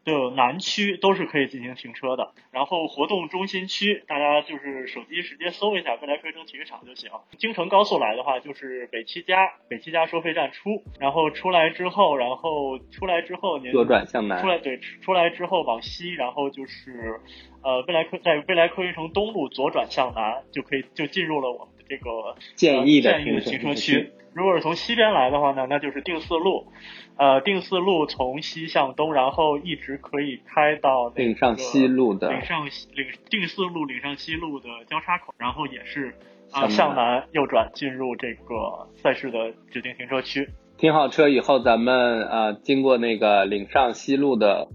[0.10, 7.10] 的南区都是可以进行停车的，然后活动中心区，大家就是手机直接搜一下未来科学城体育场就行。
[7.38, 17.20] 京承高速来的话，就是北七家北七家收费站出，然后出来之后，然后出来之后您左转向南，出来对，出来之后往西，然后就是
[17.64, 24.12] 呃未来科在未来科学城东路左转向南就可以就进入了我们的这个建议的停车区。
[24.40, 26.72] 如果是从西边来的话呢，那就是定四路。
[27.18, 36.16] 呃，定四路从西向东，然后一直可以开到岭上西路的岭上岭定四路岭上西路的交叉口，然后也是
[36.54, 40.48] 啊向南右转进入这个赛事的指定停车区。
[40.78, 44.70] 停好车以后，咱们啊经过那个岭上西路的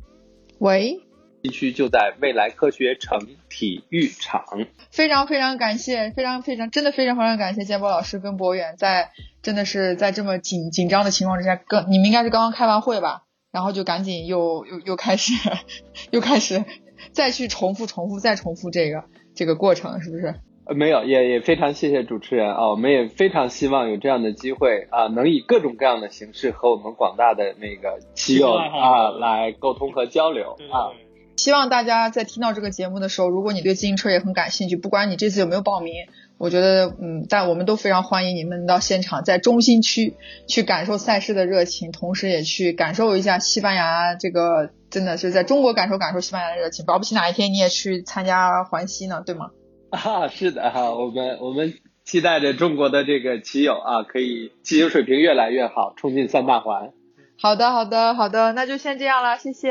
[0.61, 1.01] 喂。
[1.45, 3.19] 地区就在未来科学城
[3.51, 4.47] 体育场。
[4.91, 9.11] 非常非常感谢，非常非常真的非常非常感谢建波老师跟博远，在
[9.43, 15.35] 真的是在这么紧紧张的情况之下，刚你们应该是刚刚开完会吧，然后就赶紧又又又开始
[16.11, 16.65] 又开始
[17.13, 19.05] 再去重复重复再重复这个
[19.35, 20.35] 这个过程，是不是？
[20.65, 30.89] 呃，没有，也也非常谢谢主持人啊，我们也非常希望有这样的机会啊，能以各种各样的形式和我们广大的那个骑友啊来沟通和交流啊。
[31.45, 35.93] 希望大家在听到这个节目的时候，如果你对自行车也很感兴趣，不管你这次有没有报名，
[36.39, 40.17] 我觉得，嗯，但我们都非常欢迎你们到现场，在中心区
[40.49, 46.87] 去感受赛事的热情，同时也去感受一下西班牙这个，真的是在中国感受感受西班牙的热情。
[46.87, 49.51] 保不齐哪一天你也去参加环西呢，对吗？
[49.91, 51.75] 啊，是的哈，我们我们
[52.07, 56.93] 期待着中国的这个骑友啊，可以骑行水平越来越好，冲进三大环。
[57.39, 59.69] 好的，好的，好的，那就先这样了，谢谢。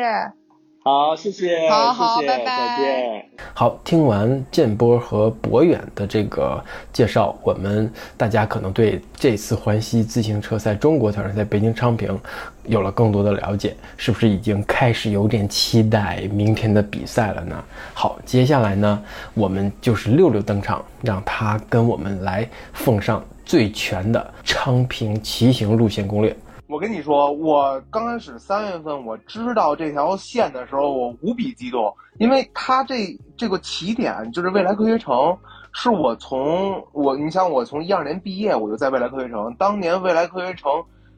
[0.86, 3.26] 好，谢谢，好好，拜拜，再见。
[3.54, 12.20] 好，听完建波和博远的这个介绍，我们大家可能对这次环西自行车赛中国挑战赛北京昌平
[12.66, 17.64] 有了更多的了解，是不是已经开始有点期待明天的比赛了呢？
[17.94, 19.02] 好，接下来呢，
[19.36, 26.36] 我们就是六六登场，让他跟我们来奉上最全的昌平骑行路线攻略。
[26.74, 35.38] 我跟你说，我刚开始三月份我知道这条线的时候，我无比激动，因为它这这个起点就是未来科学城，
[35.72, 39.54] 是我从我你像我从一二年毕业，我就在未来科学城。
[39.54, 40.72] 当年未来科学城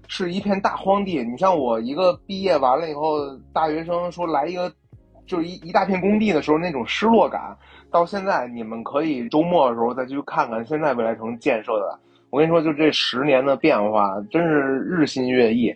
[0.10, 3.18] 是一片大荒地，你像我一个毕业完了以后，
[3.54, 4.70] 大学生说来一个
[5.26, 7.58] 就是一一大片工地的时候那种失落感，
[7.90, 11.98] 到现在你们可以周末的时候再去看看现在未来城建设的。
[12.36, 15.74] 我跟你说，就这十年的变化，真是日新月异。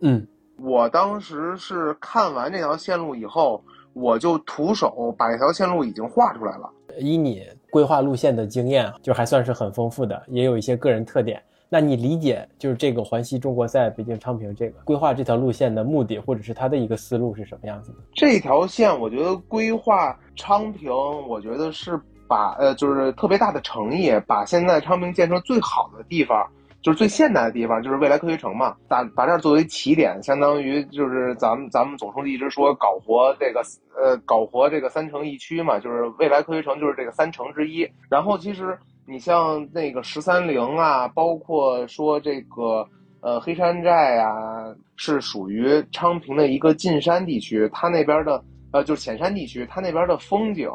[0.00, 0.26] 嗯，
[0.58, 3.62] 我当时是看完这条线路以后，
[3.92, 6.70] 我就徒手把这条线路已经画出来了。
[6.98, 11.42] 以你规划路线的经验，就还算是很丰富的，也有一些个人特点。
[11.68, 17.98] 那你理解，就是这个环西中国赛北京昌平这个规划这条路线的目的，或者是它的一个思路是什么样子的？
[18.14, 20.90] 这条线，我觉得规划昌平，
[21.28, 22.00] 我觉得是。
[22.28, 26.46] 把呃，就是特别大的诚意，把现在昌平建设最好的地方，
[26.82, 33.60] 就是最现代的地方，就是未来科学城嘛，把把这儿作为起点，相当于就是咱们咱们总书记一直说搞活这个
[33.96, 37.88] 呃搞活这个三城一区嘛，就是未来科学城就是这个三城之一。
[38.08, 42.86] 然后其实你像那个十三陵啊，包括说这个
[43.20, 50.68] 呃黑山寨啊，是属于昌平的一个近山地区，它那边的呃就是浅山地区，它那边的风景。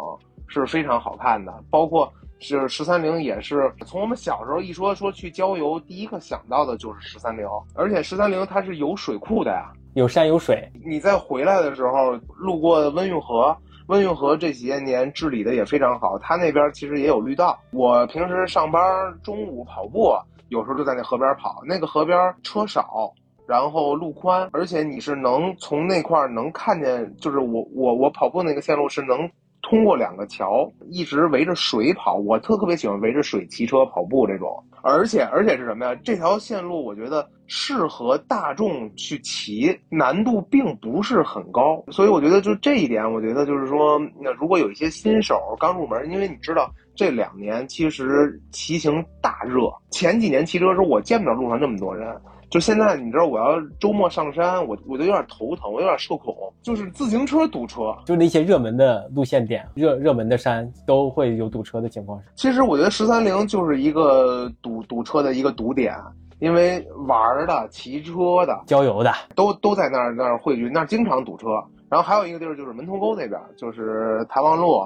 [0.59, 7.47] 是非常好看的，包括是十三陵，也是从我们小时候一说说去郊游，第一个想到的就是十三陵。
[7.73, 10.69] 而且十三陵它是有水库的呀，有山有水。
[10.85, 13.55] 你在回来的时候路过温运河，
[13.87, 17.57] 温运河这几些年治理的也非常好，它那边其实也有绿道。
[17.71, 18.81] 我平时上班
[19.23, 20.13] 中午跑步，
[20.49, 23.13] 有时候就在那河边跑，那个河边车少，
[23.47, 29.29] 然后路宽，而且你是能从那块能看见，就是我我我跑步那个线路是能。
[29.71, 35.95] 通过两个桥，一直围着水跑，我特特别喜欢围着水骑车跑步这种，而且而且是什么呀？
[36.03, 52.13] 这条线路我觉得适合大众去骑，难度并不是很高，所以我觉得就这一点，我觉得就是说，那如果有一些新手刚入门，因为你知道这两年其实骑行大热，前几年骑车时候我见不着路上那么多人。
[52.51, 57.95] 就现在你知道，我要周末上山，我我就有点头疼，我有点社恐，就是自行车堵车。
[58.05, 62.21] 就那些热门的路线点、热热门的山都会有堵车的情况。
[62.35, 65.95] 其实我觉得十三陵就是一个堵堵车的一个堵点，
[66.39, 71.47] 因为玩的、骑车的、郊游的都都在那儿那儿汇聚，那儿经常堵车。
[71.89, 74.83] 然后还有一个地儿就是门头沟那边，就是台望路。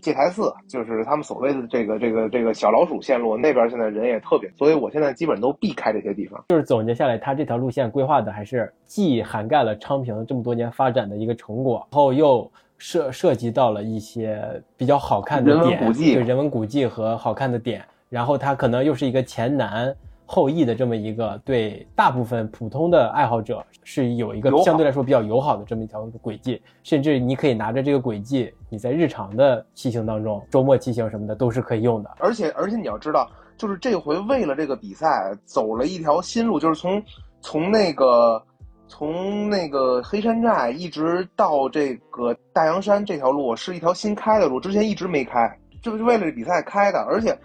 [0.00, 6.44] 戒台寺就是他们所谓的这个这个这个小老鼠线路，那边现在人也特别，所以我现在基本都避开这些地方。
[6.48, 14.40] 就是总结下来，它这条路线规划的还是既涵盖了昌平这么多年发展的一个成果，然后又涉涉及到了一些
[14.76, 19.94] 比较好看的点，对人文古迹和好看的点，然后它可能又是一个黔南。
[20.24, 32.10] 后羿的这么一个对大部分普通的爱好者是有一个相对来说比较友好的这么一条轨迹，甚至你可以拿着这个轨迹，你在日常的骑行当中，周末骑行什么的都是可以用的。
[32.18, 37.02] 而且而且你要知道，就是这回为了这个比赛走了一条新路，就是从
[37.40, 38.42] 从那个
[38.88, 47.36] 从那个黑山寨一直到这个大洋山这条路是一条新开的路，之前一直没开，就是为了比赛开的，而且。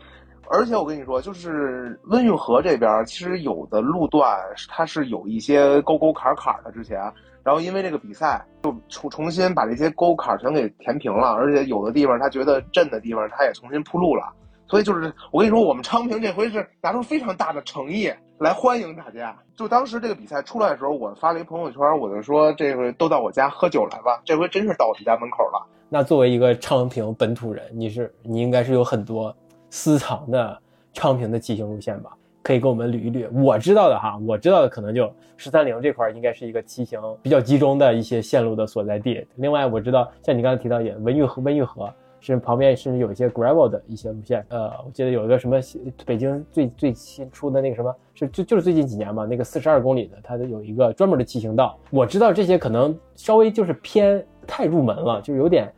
[0.50, 6.72] 而且我跟你说，就是温运河这边，其实有的路段它是有一些沟沟坎坎的。
[6.72, 7.00] 之前，
[7.44, 11.34] 然后因为这个比赛，就重重新把这些沟坎全给填平了。
[11.34, 14.34] 而且有的地方他觉得震的地方，他也重新铺路了。
[14.68, 19.36] 所以就是我跟你说，我们昌平这回是拿出非常大的诚意来欢迎大家。
[19.56, 24.22] 就当时这个比赛出来的时候，我发了一个朋友圈，我就说这回都到我家喝酒来吧。
[24.26, 25.66] 这回真是到我们家门口了。
[25.90, 29.34] 那作为一个昌平本土人，你是你应该是有很多。
[29.69, 30.58] 私藏的
[30.93, 33.30] 昌平的骑行路线吧，可以给我们捋一捋。
[33.43, 39.25] 我知道的哈，我知道的可能就十三陵这块应该是一个骑行比较集中的一些线路的所在地。
[39.36, 44.43] 另外，我知道像你刚才提到也文玉河，文玉河是旁边甚至有一些 gravel 的一些路线。
[44.49, 45.60] 呃，我记得有一个什么
[46.06, 51.77] 北京最最新出的那个什么是就就是最近几年嘛，那个四十二公里的，它的有一个专门的骑行道。
[51.91, 55.71] 我知道这些可能稍微就是偏太入门了，就有点。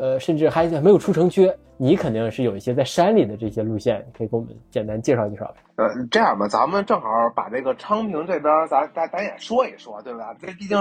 [0.00, 5.54] 呃，甚至还没有出城区，你肯定是有一些在山里的这些路线，可以给我们简单介绍介绍呗。
[5.76, 10.34] 呃，这样吧，咱们正好把这个昌平这边，咱咱咱也说一说，对吧？
[10.40, 10.78] 这毕竟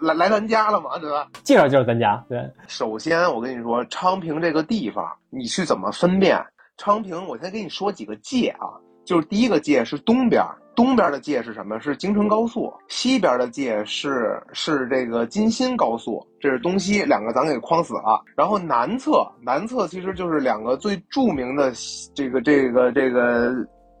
[0.00, 1.28] 来来咱家了嘛，对吧？
[1.42, 2.24] 介绍介绍咱家。
[2.28, 6.38] 对，首先我跟你说，昌平这个地方，你去怎么分辨？
[6.76, 8.72] 昌平，我先给你说几个界啊，
[9.04, 10.44] 就是第一个界是东边。
[10.76, 11.78] 东边的界是什么？
[11.78, 12.72] 是京承高速。
[12.88, 16.26] 西边的界是是这个京新高速。
[16.40, 18.24] 这是东西两个，咱给框死了。
[18.34, 21.70] 然后南侧，南侧其实就是两个最著名的
[22.14, 23.52] 这个这个这个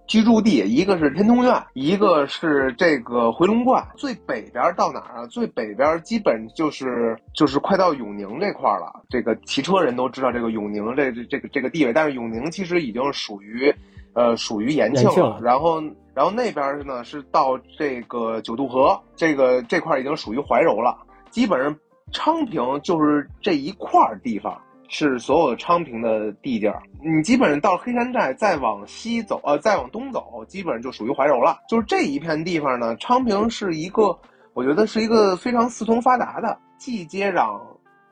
[0.06, 3.86] 居住地，一个是天通苑，一个是这个回龙观。
[3.96, 5.26] 最北边到哪儿啊？
[5.26, 9.02] 最北边基本就是就是快到永宁这块了。
[9.10, 13.74] 这个骑车人都知道这个永宁这这个这个地位，但是永宁其实已经属于。
[14.14, 15.80] 呃，属于延庆了，然后，
[16.14, 20.98] 然后那边呢是到这个九渡河，这个这块已经属于怀柔了。
[21.30, 21.74] 基本上
[22.10, 26.82] 昌平就是这一块地方是所有的昌平的地界儿。
[27.00, 31.58] 你基本上到黑山寨再往西走，呃，再往东走，基本上就属于怀柔了。
[31.68, 34.18] 就是这一片地方呢，昌平是一个，
[34.54, 37.60] 我觉得是一个非常四通发达的，既接壤，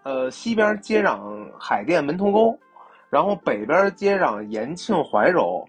[0.04, 2.56] 呃，西边接壤海淀门头沟，
[3.11, 5.68] 然后北边接壤延庆怀柔。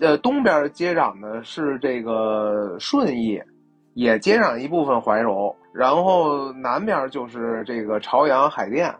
[0.00, 3.40] 呃，东边接壤的是这个顺义，
[3.94, 8.94] 也接壤一部分怀柔，然后南边就是这个朝阳海淀，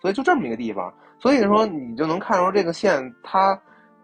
[0.00, 0.92] 所以就这么一个地方。
[1.18, 3.58] 所以说你就能看出这个县，它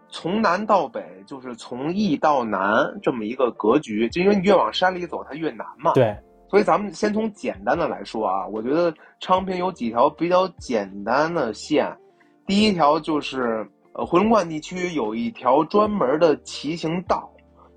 [0.09, 2.69] 从南到北就是从易到难
[3.01, 4.09] 这么一个格局。
[4.09, 5.93] 就因为你越往山里走，它越难嘛。
[5.93, 6.15] 对。
[6.49, 11.95] 所以咱们先从简单的来说啊，我觉得昌平有几条比较简单的线，
[12.45, 13.69] 第一条就是。
[13.99, 17.29] 呃，回龙观地区有一条专门的骑行道，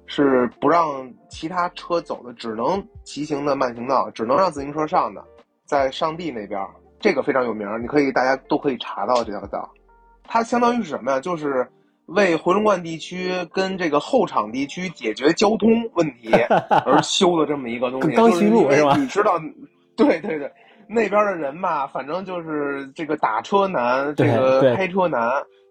[0.07, 5.25] 是不让其他车走的，只能骑行的慢行道，只能让自行车上的，
[5.65, 6.65] 在上地那边，
[7.01, 9.69] 这个非常有名，你可以大家都可以查到这条道。
[10.23, 11.19] 它相当于是什么呀？
[11.19, 11.69] 就是
[12.07, 16.31] 为回龙观地区跟这个后场地区解决交通问题
[16.87, 18.15] 而修的这么一个东西。
[18.15, 18.95] 刚需路是吧？
[18.97, 19.41] 你知道，
[19.99, 20.49] 对对对，
[20.87, 25.21] 那边的人吧，反正就是这个打车难，这个开车难。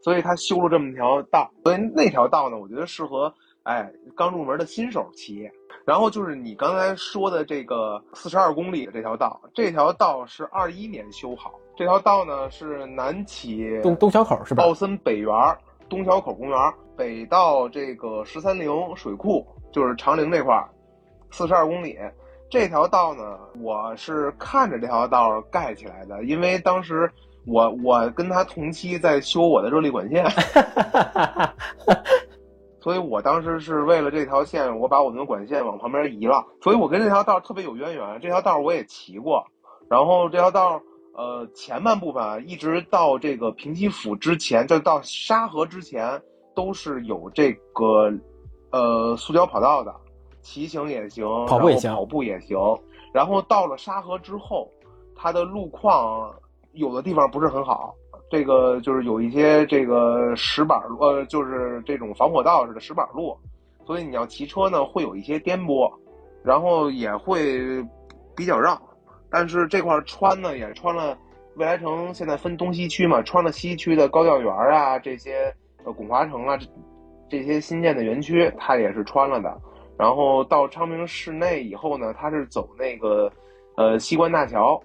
[0.03, 3.33] 所以他修了这么条道，所以那条道呢，我觉得适合
[3.63, 5.49] 哎刚入门的新手骑。
[5.83, 11.53] 然后就是你刚才说的这个四十二公里的这条道，这条道是二一年修好。
[11.75, 14.63] 这条道呢是南起东东小口是吧？
[14.63, 15.33] 奥森北园
[15.89, 16.57] 东小口公园，
[16.95, 20.69] 北到这个十三陵水库，就是长陵这块儿，
[21.31, 21.97] 四十二公里。
[22.49, 27.11] 这条道呢，我是看着这条道盖起来的，因为当时。
[27.45, 30.23] 我我跟他同期在修我的热力管线，
[32.79, 36.45] 所以我当时是为了这条线，我把我们的管线往旁边移了。
[36.61, 38.19] 所以我跟这条道特别有渊源。
[38.21, 39.43] 这条道我也骑过，
[39.89, 40.81] 然后这条道
[41.15, 46.21] 呃前半部分啊，一直到这个平西府之前，就到沙河之前，
[46.55, 48.11] 都是有这个
[48.71, 49.93] 呃塑胶跑道的，
[50.41, 52.57] 骑行也行，跑步也行，跑步也行。
[53.13, 54.69] 然后到了沙河之后，
[55.15, 56.33] 它的路况
[56.73, 57.93] 有的地方不是很好。
[58.29, 63.37] 这个就是有一些这个石板路，呃，就是这种防火道似的石板路，
[63.85, 65.91] 所以你要骑车呢会有一些颠簸，
[66.41, 67.85] 然后也会
[68.33, 68.81] 比较绕。
[69.29, 71.17] 但是这块穿呢也穿了，
[71.55, 75.53] 未来城现在分东西区嘛，穿了西区的高教园啊，这些
[75.83, 76.67] 呃拱华城啊，这
[77.29, 79.61] 这些新建的园区它也是穿了的。
[79.97, 83.29] 然后到昌平市内以后呢，它是走那个
[83.75, 84.81] 呃西关大桥，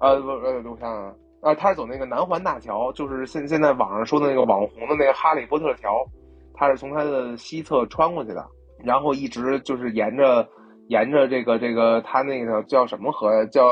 [0.00, 1.16] 呃不呃我想想。
[1.42, 6.06] 啊，他是走那个南环大桥，就是现现在网上说的那个网红的那个哈利波特桥，
[6.52, 8.46] 他是从他的西侧穿过去的，
[8.84, 10.46] 然后一直就是沿着
[10.88, 13.42] 沿着这个这个他那个叫什么河呀？
[13.46, 13.66] 叫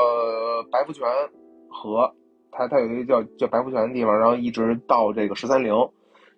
[0.71, 1.07] 白福泉
[1.69, 2.11] 河，
[2.49, 5.71] 他他有一个叫叫白福泉的地方，然后一直到这个十三陵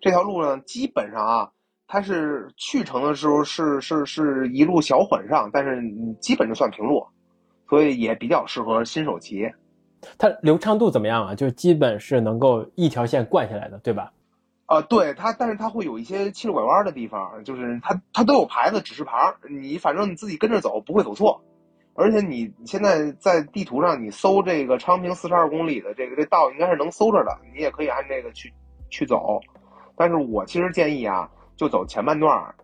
[0.02, 1.50] 这条路呢，基本上啊，
[1.88, 5.80] 它是去程的时候是是是一路小缓上，但是
[6.20, 7.02] 基本就算平路，
[7.70, 9.50] 所以也比较适合新手骑。
[10.18, 11.34] 它流畅度怎么样啊？
[11.34, 14.12] 就基本是能够一条线贯下来的，对吧？
[14.66, 21.42] 啊，对它，但是它会有一些七拐弯的地方，就是它它都有牌子指示牌，你反正你自己跟着走不会走错。
[21.94, 28.50] 而且你现在在地图上你搜这个昌平四十二公里的这个这道应该是能搜着的，你也可以按这个去
[28.88, 29.40] 去走。
[29.94, 32.54] 但是我其实建议啊，就走前半段，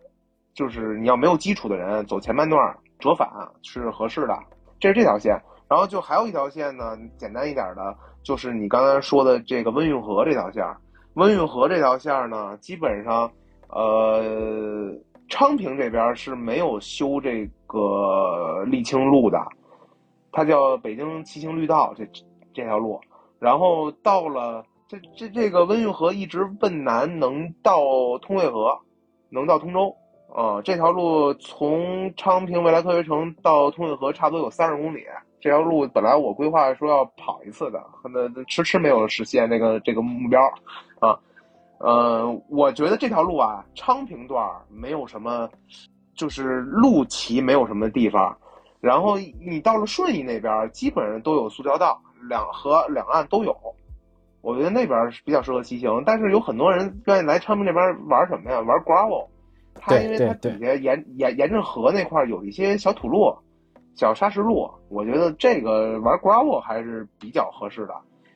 [0.55, 3.29] 就是你要没有基础的人走前半段折返
[3.61, 4.35] 是合适的。
[4.79, 5.39] 这是这条线。
[5.69, 10.65] 然后就还有一条线呢，简单一点的，就是你刚才说的这个温运河这条线。
[11.13, 13.31] 温运河这条线呢，基本上，
[13.67, 14.91] 呃，
[15.27, 19.39] 昌平这边是没有修这个沥青路的，
[20.31, 22.03] 它叫北京骑行绿道这
[22.51, 22.99] 这条路。
[23.37, 27.79] 然后到了这这这个温运河一直奔南，能到
[28.21, 28.75] 通惠河，
[29.29, 29.95] 能到通州。
[30.33, 35.03] 啊，这条路从昌平未来科学城到通惠河差不多有三十公里。
[35.41, 40.41] 这条路本来我规划说要跑一次的，那迟迟没有实现这个这个目标，
[40.99, 41.17] 啊，
[41.77, 45.49] 呃，我觉得这条路啊，昌平段没有什么，
[46.13, 48.37] 就是路骑没有什么地方，
[48.81, 53.55] 然后你到了顺义那边，基本上都有塑胶道，两河两岸都有，
[54.41, 58.59] 我觉得那边是比较适合骑行，但是有很多人愿意来昌平这边玩什么呀？
[58.59, 59.25] 玩 gravel，
[59.75, 63.33] 它因为它底下沿沿沿着河那块有一些小土路。
[63.99, 67.93] 小砂石路，我觉得这个玩 gravel 还是比较合适的。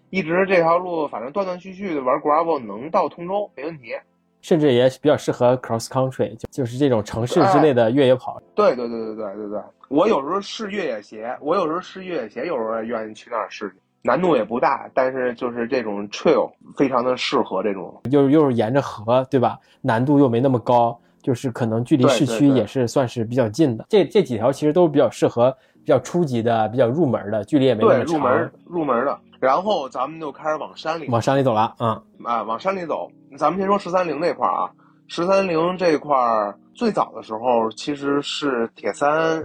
[0.10, 3.94] 一直这条路，反正断断续续的玩 gravel 能到通州没问题，
[4.42, 8.42] 甚至也比较适合 cross country，就就是这种城市之内的越野跑。
[8.54, 19.58] 对对对对对对对，我有时候试越野鞋，我有时候试越野鞋，有时候愿意去那儿试，难度也不大，但是就是这种 trail 非常的适合这种，就是又是沿着河，对吧？
[19.80, 21.00] 难度又没那么高。
[21.24, 25.50] 就是可能距离市区也是算是比较近的，这这几条其实都是比较适合
[25.84, 28.14] 比较初级的、比较入门的，距离也没那么长。
[28.14, 31.74] 入门入门的，然后咱们就开始往山里往山里走了。
[31.80, 31.90] 嗯
[32.24, 33.10] 啊，往山里走。
[33.38, 34.70] 咱们先说十三陵这块儿啊，
[35.08, 39.44] 十三陵这块儿最早的时候其实是铁三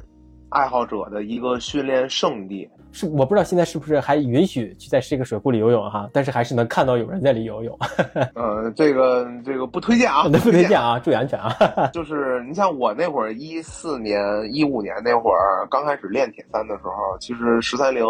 [0.51, 2.69] 爱好者的一个训练圣地。
[2.99, 7.79] 是我不知道现在是不是还允许去在这个水库里游泳哈，但是还是能看到有人在里游泳。
[8.35, 11.55] 呃，这个这个不推荐啊， 不推荐啊，注意安全啊。
[11.95, 14.21] 就是你像我那会儿一四年、
[14.53, 18.05] 一五年那会儿刚开始练铁三的时候，其实十三陵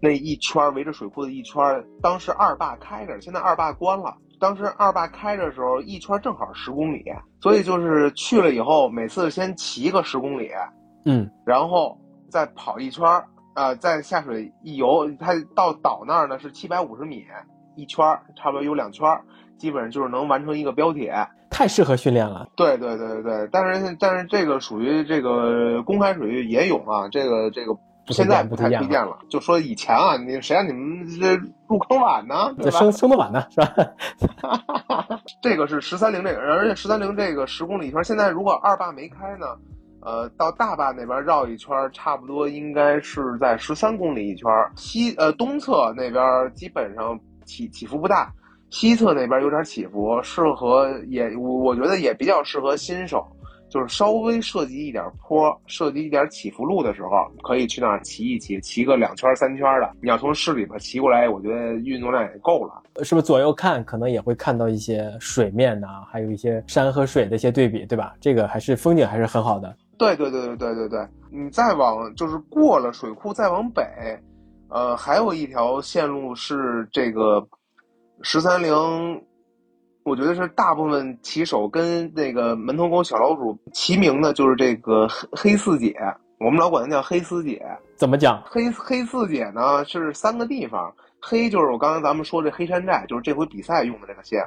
[0.00, 1.62] 那一圈围着水库的一圈，
[2.02, 4.14] 当时二坝开着，现在二坝关了。
[4.40, 7.02] 当时二坝开着的时候，一圈正好十公里，
[7.40, 10.50] 所以就是去了以后，每次先骑个十公里，
[11.06, 13.02] 嗯，然后再跑一圈。
[13.54, 17.24] 呃，在下水一游，它到岛那儿呢是七百五十米
[17.76, 19.22] 一圈儿，差不多有两圈儿，
[19.56, 21.14] 基本上就是能完成一个标铁，
[21.50, 22.48] 太适合训练了。
[22.56, 27.76] 对对对对对，但是但是这个属于这个公开水域野泳啊，这个这个
[28.08, 29.16] 现在不太推荐了。
[29.30, 31.36] 就说以前啊，你谁让你们这
[31.68, 32.52] 入坑晚呢？
[32.56, 33.60] 对吧生生的晚呢，是
[34.42, 35.18] 吧？
[35.40, 39.46] 这个是十三陵这个，而且十三陵这个十公里一圈，现在如果二坝没开呢？
[40.04, 44.46] 呃，到大坝那边绕一圈，差不多应该是在十三公里一圈。
[44.76, 46.22] 西呃东侧那边
[46.54, 48.30] 基本上起起伏不大，
[48.70, 53.26] 西侧那边有点起伏，适合也我我觉得也比较适合新手，
[53.70, 57.08] 就是稍微涉及一点坡、涉及一点起伏路的时候，
[57.42, 59.90] 可以去那儿骑一骑，骑个两圈三圈的。
[60.02, 62.82] 你要从市里边骑过来，我觉得运动量也够了。
[63.02, 68.14] 是不是左右看可能也会看到一些水面呐、还有一些山和水的一些对比，对吧？
[68.20, 69.74] 这个还是风景还是很好的。
[69.98, 73.82] 对对对对对对对，你再往就是过了水库再往北，
[74.68, 77.46] 呃，还有一条线路是这个
[78.22, 78.72] 十三陵，
[80.04, 85.94] 我觉得是大部分骑手跟那个门头沟小老鼠齐名的，就是这个黑黑四姐，
[86.38, 87.64] 我们老管它叫黑四姐。
[87.96, 88.42] 怎么讲？
[88.44, 94.44] 黑黑四姐呢是三个地方，黑就是我刚才咱们说这黑山寨，就是这回比赛用的这个线，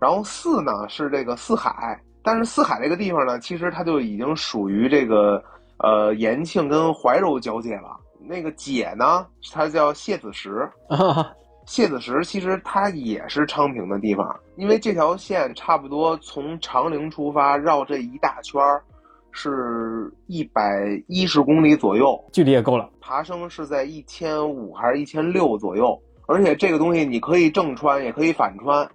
[0.00, 5.42] 然后四呢是这个四海，但是四海这个地方呢，其实它就已经属于这个
[5.78, 7.98] 呃延庆跟怀柔交界了。
[8.20, 11.32] 那个姐呢，它叫谢子石，啊，
[11.64, 18.82] 谢子石其实它也是昌平的地方，因为这条线差不多从长陵出发绕这一大圈儿，
[19.30, 20.62] 是一百
[21.06, 22.90] 一十公里左右，距离也够了。
[23.00, 28.86] 爬升是在一千五还是一千六左右，而且这个东西你可以正穿，也可以反穿。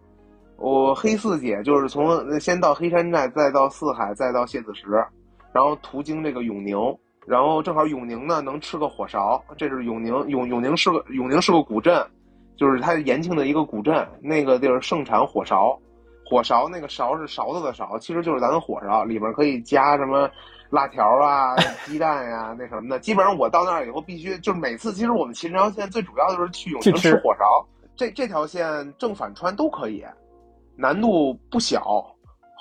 [0.57, 4.87] 我黑四姐就是从先到黑山寨，再到四海，再到谢子石，
[5.51, 6.77] 然后途经这个永宁，
[7.25, 12.05] 然后正好永宁呢能吃个火勺，这是永宁永永宁是个永宁是个古镇，
[12.55, 15.77] 就是它延庆的一个古镇，那个地儿盛产火勺，
[16.25, 20.29] 火勺那个勺是勺子的勺，其实就是咱的火勺，里面可以加什么
[20.69, 22.99] 辣条啊、 鸡蛋呀、那什么的。
[22.99, 27.45] 基本上我到那儿以后必须就是每次，其实我们秦这条线最主要就是去永宁吃吃火勺，
[27.95, 30.03] 这这条线正反穿都可以，
[30.75, 32.05] 难度不小，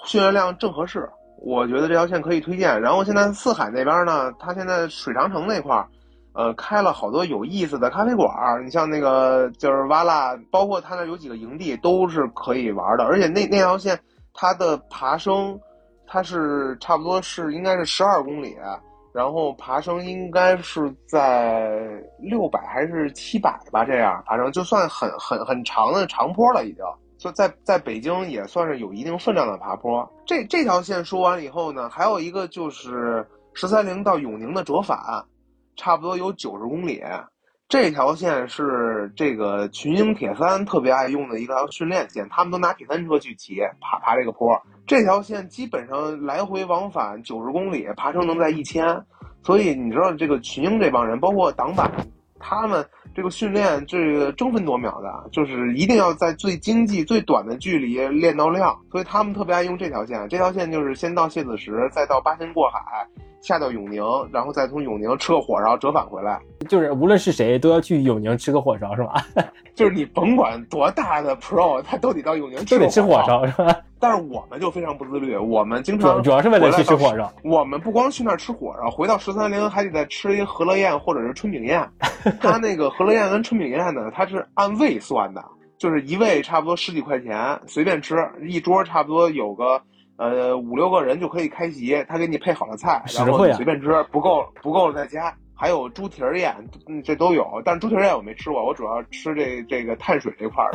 [0.05, 1.09] 训练量正合适。
[1.45, 2.81] 我觉得这条线可以推荐。
[2.81, 5.89] 然后现在四海那边呢，它现在水长城那块儿，
[6.35, 8.63] 呃，开了好多有意思的咖啡馆儿。
[8.63, 13.05] 你像那个就是瓦拉，包括它那有几个营地都是可以玩的。
[13.05, 13.99] 而且那那条线
[14.33, 15.59] 它的爬升，
[16.07, 18.57] 它是差不多是应该是十二公里，
[19.13, 26.85] 然后爬升应该是在六百还是七百吧，这样爬升就算很很很长的长坡了，已经。
[27.23, 30.13] 就在在北京也算是有一定分量的爬坡。
[30.27, 34.99] 这这条线说完以后呢，还有一个就是十三陵到永宁的折返，
[35.77, 37.01] 差不多有九十公里。
[37.69, 44.61] 这条线是这个群英铁三特别爱用的一条训练线，他们都拿铁三车去骑爬爬这个坡。
[44.85, 49.01] 这条线基本上来回往返九十公里，爬升能在一千。
[49.45, 51.89] 所以你知道这个群英这帮人，包括党板，
[52.41, 52.85] 他们
[53.15, 60.27] 这个训练这个争分夺秒的，就是一定要在最经济、最短的距离练到量，所以他们特别爱用这条线。
[60.29, 63.07] 这条线就是先到蟹子石，再到八仙过海，
[63.43, 66.41] 下到永宁，然后再从永宁吃个火烧折返回来。
[66.69, 69.15] 就是无论是谁都要去永宁吃个火烧，是吧？
[69.75, 73.77] 就是你甭管多大的 pro，他都得到永宁都得吃火烧，是吧？
[73.99, 77.33] 但是我们就非常不自律，我们经常主要是为了去吃火烧。
[77.43, 81.89] 我们不光去那儿吃火烧，回到十三陵还得再吃一和乐宴或者是春饼宴。
[82.41, 85.45] 他那个和乐宴跟春饼宴呢，他是按位算的，
[85.79, 88.17] 就是一位差不多十几块钱，随便吃，
[88.47, 89.81] 一桌差不多有个
[90.31, 95.35] 呃五六个人就可以开席，他给你配好了菜，然后你随便吃，不够不够了再加。
[95.55, 96.53] 还有猪蹄儿宴，
[96.89, 100.73] 嗯，这都有，但是猪蹄儿宴我没吃过，我主要吃这这个碳水这块儿。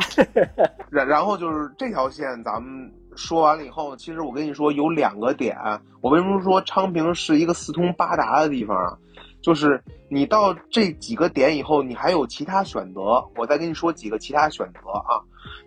[0.88, 5.56] 然 然后就是这条线，咱们说完了以后，其实我跟你说有两个点，
[6.00, 8.96] 我为什么说昌平是一个四通八达的地方啊？
[9.42, 13.22] 就是你到这几个点以后，你还有其他选择。
[13.36, 15.20] 我再跟你说几个其他选择啊，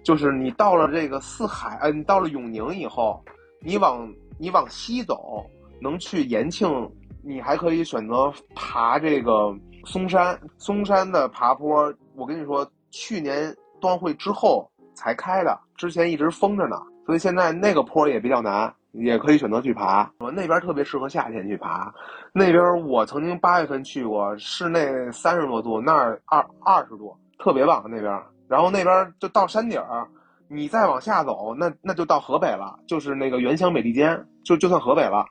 [0.03, 3.23] 就是你到了这个四海，呃，你到了永宁以后，
[3.63, 5.45] 你往你往西走，
[5.79, 6.89] 能去延庆，
[7.23, 9.55] 你还可以选择爬这个
[9.85, 10.39] 嵩山。
[10.57, 20.11] 嵩山的爬坡，我跟你说，去年冬奥会之后才开的，之前一直封着呢，所以现在那个坡也比较难，也可以选择去爬。
[20.19, 21.93] 我那边特别适合夏天去爬，
[22.33, 28.19] 那边我曾经八月份去过，室内三十多度，那儿二二十度，特别棒那边。
[28.47, 30.05] 然后那边就到山顶儿，
[30.51, 35.25] 你再往下走，那那就到河北了，就是那个原乡美利坚，就就算河北了，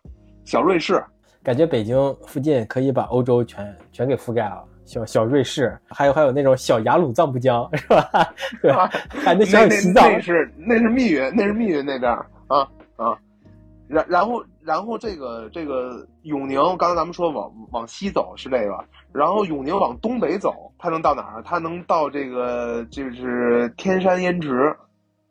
[0.47, 1.05] 小瑞士。
[1.43, 1.97] 感觉北京
[2.27, 8.11] 附近可以把欧洲全全给覆盖了，小小瑞士，还有还有那种小雅鲁藏布江，是吧？
[8.63, 8.91] 对吧？
[9.09, 12.61] 还能想那那想西藏那，是那是密云，那是密云那边儿啊
[12.97, 13.17] 啊。
[13.89, 18.79] 然然后然后这个这个永宁，刚才咱们说往往西走是这个，
[19.13, 21.43] 然后永宁往东北走，它能到哪儿？
[21.43, 24.77] 它能到这个就是天山烟池，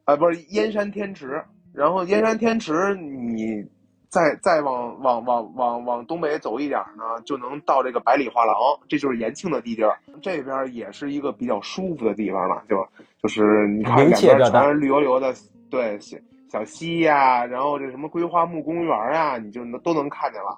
[0.10, 1.40] 啊不是燕山天池，
[1.72, 3.64] 然后燕山天池你
[4.10, 8.56] 再再往往往往往东北走一点呢，就能到这个百里画廊，
[8.88, 10.00] 这就是延庆的地界儿。
[10.20, 12.76] 这边儿也是一个比较舒服的地方了，就
[13.22, 15.32] 就是你看名两边全是绿油油的，
[15.70, 16.18] 对，小
[16.52, 20.58] 小溪呀，然后这什么桂花木公园啊，你就能都能看见了。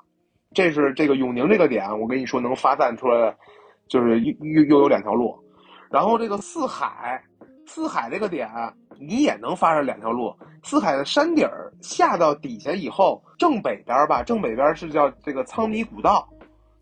[0.53, 3.35] 这是这个永宁这个点，我跟你说能发散出来，
[3.89, 5.37] 就是又又又有两条路。
[5.89, 7.21] 然后这个四海，
[7.73, 8.49] 四海这个点
[8.99, 10.35] 你也能发展两条路。
[10.61, 16.27] 四海的山顶儿下到底下以后，正北边吧，正北边是叫这个苍迷古道，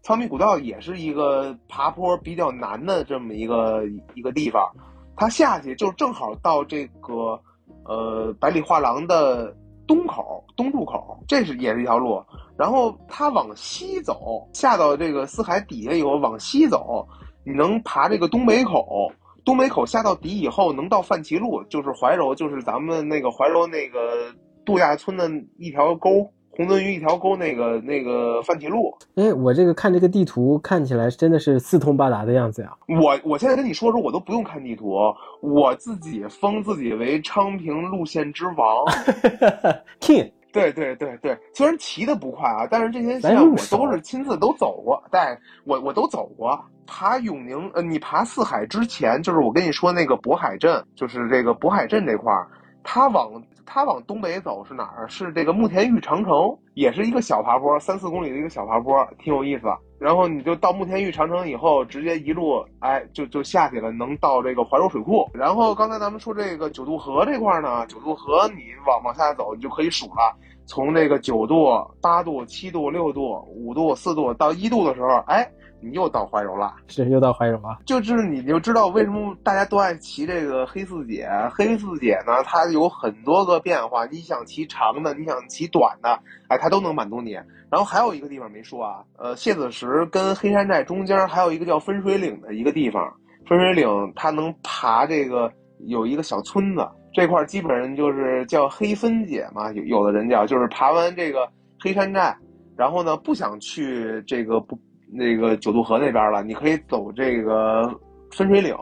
[0.02, 3.84] 苍迷古道也是一个爬坡比较难的这么一个
[4.16, 4.68] 一个地方。
[5.16, 7.40] 它下去就正好到这个
[7.86, 12.20] 呃百里画廊的东口东入口，这是也是一条路。
[12.58, 17.08] 然后它往西走，下到这个四海底下以后往西走，
[17.46, 19.12] 你能爬这个东北口。
[19.50, 24.32] 东北口下到底以后，能到范齐路，就是怀柔，就是咱们那个怀柔那个
[24.64, 25.28] 度假村的
[25.58, 28.96] 一条沟，红鳟鱼一条沟那个那个范齐路。
[29.16, 32.72] 哎，我这个看这个地图，看起来真的是四通八达的样子呀。
[33.02, 34.96] 我我现在跟你说说，我都不用看地图，
[35.42, 38.86] 我自己封自己为昌平路线之王。
[40.00, 46.60] King，对对对对，虽然骑的不快啊，但是这些线我都是亲自都走过，带，我我都走过。
[46.92, 52.48] 爬永宁，呃，你爬四海之前，就是我跟你说那个渤海镇，就是这个渤海镇这块儿，
[52.84, 53.32] 它往
[53.72, 55.08] 它往东北走是哪儿？
[55.08, 59.68] 是这个慕田峪长城，也是一个小爬坡，三四公里的一个小爬坡，挺有意思。
[60.00, 65.30] 然后你就到慕田峪长城以后，直接一路哎就就下去了，能到这个怀柔水库。
[65.34, 70.36] 然后刚才咱们说这个九渡河这块呢，九渡河你往往下走，你就可以数了。
[70.66, 71.68] 从这个九度、
[72.02, 75.48] 八度、七度、六度、五度、四度到一度的时候，哎，
[75.82, 76.74] 你又到怀柔了。
[76.88, 77.80] 是又到怀柔了。
[77.86, 81.30] 就是你就知道为什么大家都爱骑这个黑四姐。
[81.54, 87.34] 黑四姐呢，它有很多个变化，你想骑长的，你想骑短的，哎，它都能满足你。
[87.70, 93.14] 然后还有一个地方没说啊，呃，谢子石跟黑山寨中间还有一个叫分水岭的一个地方，
[93.48, 95.52] 分水岭它能爬这个
[95.86, 101.48] 有一个小村子，这块儿基本上就是叫黑分姐嘛，有有的人叫，就是爬完这个
[101.80, 102.36] 黑山寨，
[102.76, 104.76] 然后呢不想去这个不
[105.12, 107.90] 那个九渡河那边了，你可以走这个
[108.32, 108.76] 分水岭，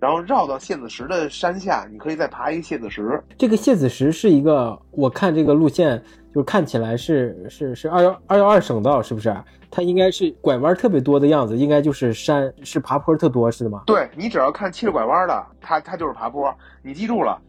[0.00, 3.22] 然后绕到蟹子石的山下，你可以再爬一个蟹子石。
[3.36, 6.02] 这个蟹子石是一个，我看这个路线
[6.34, 9.34] 就看起来是是是二幺二幺二省道，是不是？
[9.70, 13.82] 它应该是拐弯特别多的样子，应该就是山是爬坡特多，是的吗？
[13.86, 16.54] 对你只要看七十拐弯的，它它就是爬坡。
[16.82, 17.40] 你记住了，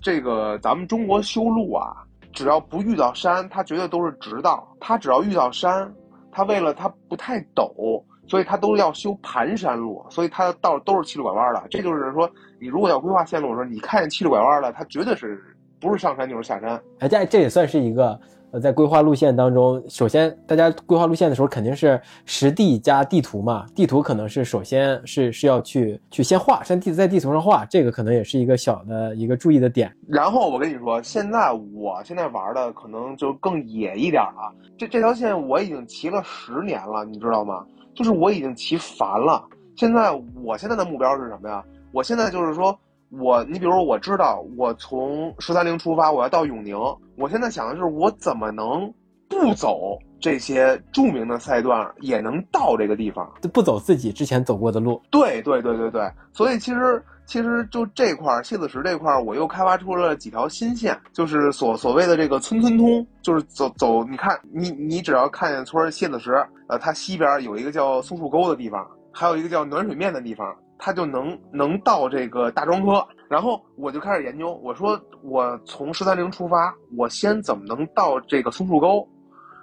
[0.00, 1.92] 这个咱们中国修路啊，
[2.32, 4.68] 只要不遇到山，它绝对都是直道。
[4.78, 5.92] 它只要遇到山，
[6.32, 11.62] 它为了它不太陡，所以它都要修盘山路，所以它的道都是七路拐弯的。
[11.70, 12.28] 这就是说，
[12.58, 15.38] 你如果要规划线路的时候，你看见七路拐弯了，它绝对是
[15.78, 16.82] 不是上山就是下山。
[17.00, 18.18] 哎，这这也算是一个
[18.52, 29.90] 呃，在规划路线当中，首先大家规划路线的时候肯定是实地加地图嘛，地图可能是首先是是要去去先画，先地在地图上画，这个可能也是一个小的一个注意的点。
[30.06, 34.52] 然后我跟你说，现在我现在玩的可能就更野一点了。
[34.76, 37.64] 这这条线我已经骑了十年了，你知道吗？
[37.94, 39.42] 就是我已经骑烦了。
[39.76, 41.64] 现在我现在的目标是什么呀？
[41.90, 42.78] 我现在就是说
[43.18, 46.76] 我，你比如，我知道我从十三陵出发，我要到永宁。
[47.16, 48.92] 我现在想的就是我怎么能
[49.28, 53.30] 不走这些著名的赛段，也能到这个地方。
[53.52, 66.32] 不走自己之前走过的路，对对对对对，所以其实其实就这块儿，谢子石这块儿，我又开发出了几条新线，就是所所谓的这个村村通，就是走走，你看你你只要看见村儿谢子石，
[66.68, 73.06] 呃，它西边有一个叫松树沟的地方，还有一个叫暖水面的地方，它就能能到这个大庄科。
[73.28, 79.08] 然后我就开始研究，我说我从十三陵出发，我先怎么能到这个松树沟，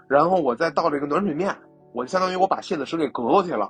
[0.08, 1.54] 然后我再到这个暖水面，
[1.94, 3.70] 我就相当于我把谢子石给隔过去了。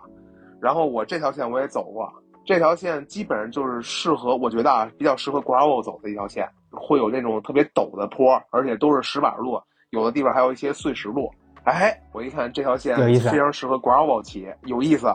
[0.61, 2.07] 然后我这条线我也走过，
[2.45, 11.29] 这条线基本上就是适合，我觉得啊，比较适合 gravel 走的一条线，会有那种特别陡的坡，而且都是石板路，有的地方还有一些碎石路。
[11.65, 15.07] 哎，我一看这条线非常适合 gravel 骑，有意思。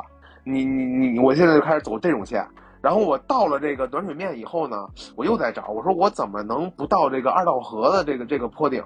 [0.44, 2.46] 你你你，我现在就开始走这种线。
[2.82, 4.86] 然后我到了这个暖水面以后呢，
[5.16, 8.82] 我又在找，我说我怎么能不到这个二道河的这个这个坡顶？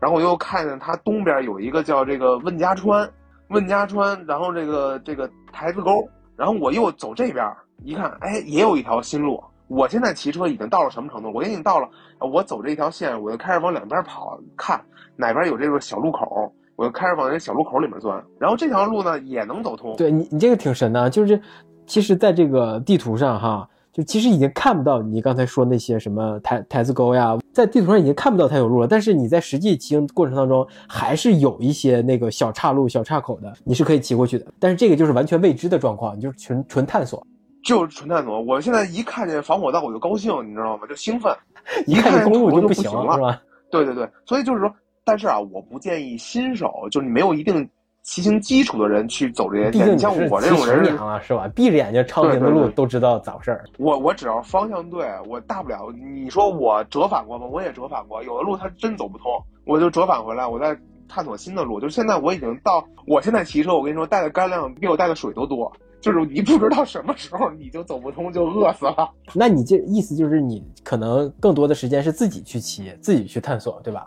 [0.00, 3.08] 然后我又看见它东边有一个叫这个问家川，
[3.48, 7.46] 问家川，然后这个这个台子沟，然后我又走这边，
[7.82, 9.42] 一看，哎，也有一条新路。
[9.68, 11.30] 我现在骑车已经到了什么程度？
[11.32, 11.88] 我已经到了，
[12.20, 14.82] 我走这一条线，我就开始往两边跑，看
[15.16, 18.22] 哪边有这个小路口，我就开始往那小路口里面钻。
[18.38, 19.94] 然后这条路呢也能走通。
[19.96, 21.40] 对你你这个挺神的，就是
[21.86, 34.46] 其实在这个地图上哈，就其实已经看不到你刚才说那些什么台台子沟呀，在地图上已经看不到它有路了，但是你在实际骑行过程当中，还是有一些那个小岔路、小岔口的，你是可以骑过去的。
[34.58, 37.24] 但是这个就是完全未知的状况，你就是纯纯探索。
[37.62, 38.42] 就是纯探索。
[38.42, 40.86] 我现在一看见防火道我就高兴，你知道吗？
[40.88, 41.34] 就兴奋。
[41.86, 43.40] 一看见公路土就不行行了是吧？
[43.70, 44.70] 对对对，所以就是说，
[45.04, 47.68] 但是啊，我不建议新手，就是你没有一定
[48.02, 49.72] 骑行基础的人去走这些线。
[49.72, 51.46] 毕竟你像我这种人几十年，了是吧？
[51.54, 53.64] 闭着眼睛昌平的路都知道咋回事儿。
[53.78, 57.46] 我我只要方向对，我大不了你说我折返过吗？
[57.46, 59.30] 我也折返过，有的路它真走不通，
[59.66, 60.74] 我就折返回来，我再
[61.06, 61.78] 探索新的路。
[61.78, 69.10] 就是现在我已经到，我现在骑车，我跟你说带的干粮比我带的水都多，就是你不知道什么时候你就走不通，就饿死了。
[69.34, 74.06] 那你这意思就是你可能更多的时间是自己去骑，自己去探索，对吧？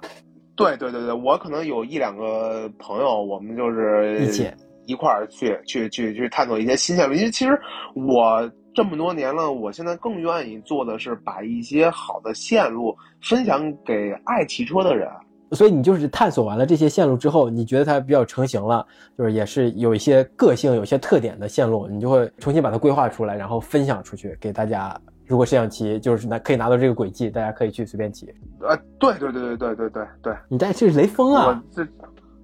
[0.58, 4.49] 对对对对，我可能有一两个朋友，我们就是一起
[4.88, 7.14] 一块儿去去去去探索一些新线路。
[7.14, 7.58] 因为其实
[7.93, 15.08] 我这么多年了，我现在更愿意做的是把一些好的线路分享给爱骑车的人。
[15.51, 18.86] 所以你就是探索完了这些线路之后，你觉得它比较成型了，
[19.18, 24.99] 就是也是有一些个性、有一些特点的线路，你就会重新把它规划出来，然后分享出去给大家。
[25.28, 28.34] 如果是想骑，就是拿可以拿到这个轨迹，大家可以去随便骑。
[28.61, 31.86] 呃，对对对对对对对对，你带这是雷锋啊，我这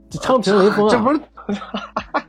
[0.10, 1.62] 这昌平雷锋啊，这不是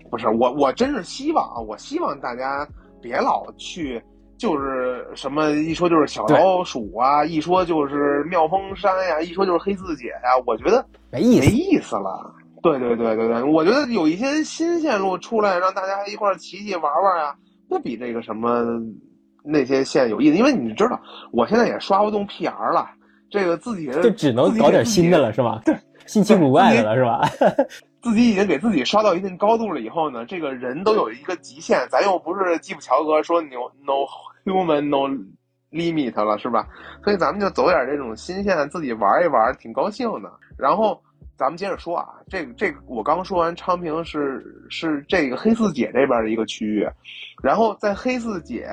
[0.10, 2.66] 不是我我真是希望啊，我希望大家
[3.02, 4.02] 别老去。
[4.36, 12.34] 就是什么一说就是小老鼠啊，一说就是妙峰山呀，一说就是黑字姐呀，我觉得没意思，没意思了。
[12.60, 17.36] 对对对对对，我觉得有一些新线路出来，让大家一块儿骑骑玩玩啊，
[17.68, 18.64] 不比这个什么
[19.44, 20.36] 那些线有意思。
[20.36, 22.88] 因为你知道，我现在也刷不动 PR 了，
[23.30, 25.60] 这个自己就只能搞点新的了，是吧？
[25.64, 25.76] 对，
[26.06, 27.20] 新奇古怪的了，是吧？
[28.02, 34.04] 自己已经给自己刷到一定高度了以后呢，这个人都有一个极限，咱又不是基普乔格说 no no
[34.44, 35.08] human no
[35.72, 36.68] limit 了，是吧？
[37.02, 40.30] 所以咱们就走点这种新线，自己玩一玩，挺高兴的。
[40.58, 41.00] 然后
[41.34, 46.86] 咱们接着说啊，这个这个我刚说完昌平是是这个黑四姐这边的一个区域，
[47.42, 48.68] 然后在黑四姐，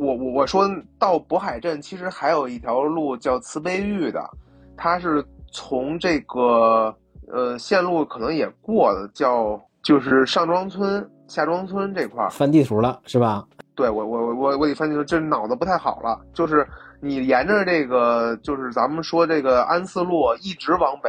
[0.00, 4.28] 我我我说到渤海镇，其实还有一条路叫慈悲峪的，
[4.76, 6.94] 它是从这个。
[7.32, 13.46] 呃，线路可能也过的，叫就是上庄村、下庄村这块儿翻地图了，是吧？
[13.76, 16.20] 对我，我我我得翻地图，这脑子不太好了。
[16.34, 16.66] 就是
[17.00, 21.08] 你沿着这个，就是咱们说这个安四路一直往北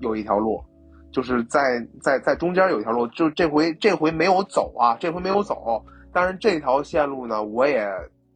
[0.00, 0.60] 有一条路，
[1.12, 5.80] 就是在在在中间有一条路，就这回这回没有走啊，这回没有走。
[6.12, 7.88] 但是这条线路呢，我也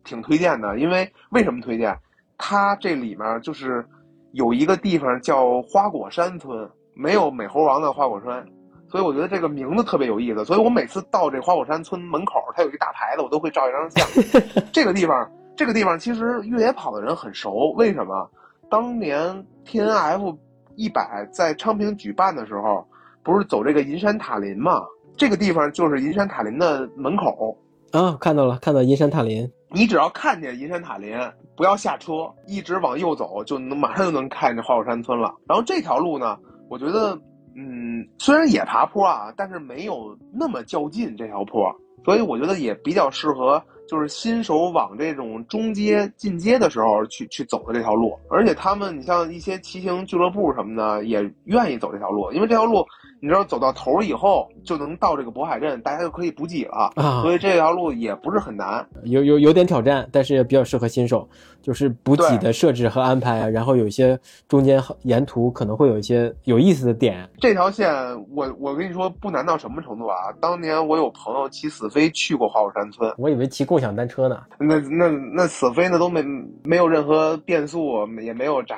[0.09, 1.97] 挺推荐的，因为为什么推荐？
[2.39, 3.85] 它这里面就是
[4.33, 6.69] 有一个地方叫花果山村。
[7.01, 8.45] 没有美猴王的花果山，
[8.91, 10.45] 所以我觉得这个名字特别有意思。
[10.45, 14.65] 所以我每次到这花果山村门口，它有一个大牌子，我都会照一张相。
[14.75, 17.73] 这个地方，这个地方其实越野跑的人很熟。
[17.77, 18.29] 为什么？
[18.69, 20.37] 当年 T N F
[20.75, 22.85] 一百在昌平举办的时候，
[23.23, 24.83] 不是走这个银山塔林嘛？
[25.17, 27.57] 这个地方就是银山塔林的门口。
[27.93, 29.51] 啊，看到了，看到银山塔林。
[29.71, 31.17] 你只要看见银山塔林，
[31.57, 35.35] 不要下车，一直往右走，就能马上就能看见花果山村了。
[35.47, 36.37] 然后这条路呢？
[36.69, 37.19] 我觉得，
[37.57, 41.75] 嗯，虽然也爬坡啊，但是没有那么较劲这条坡，
[42.05, 48.19] 所以我觉得也比较适合，就是新手往这种中阶进阶的时候去去走的这条路。
[48.29, 52.85] 而且他们，你像一些骑行俱乐部什么的，也愿意走这条路，因为这条路，
[53.21, 57.23] 你知道走到头以后就能到这个渤海镇，大家就可以补给了啊。
[57.23, 61.29] 所以这条路也不是很难，有有有点挑战，但是也比较适合新手。
[61.61, 67.29] 就是补给的设置和安排，然后有一些中间沿途可能会有一些有意思的点。
[67.39, 67.93] 这条线，
[68.31, 70.17] 我我跟你说不难到什么程度啊？
[70.41, 74.41] 当年我有朋友骑死飞去过花果山村，我以为骑共享单车呢。
[74.59, 76.23] 那那那死飞呢都没
[76.63, 78.77] 没有任何变速，也没有闸，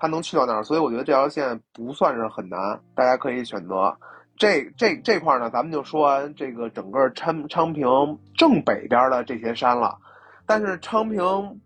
[0.00, 2.58] 他能去到那儿，所以我觉得这条线不算是很难，
[2.94, 3.96] 大家可以选择。
[4.36, 7.86] 这这这块呢，咱们就说完这个整个昌昌平
[8.36, 9.98] 正北边的这些山了。
[10.46, 11.20] 但是昌平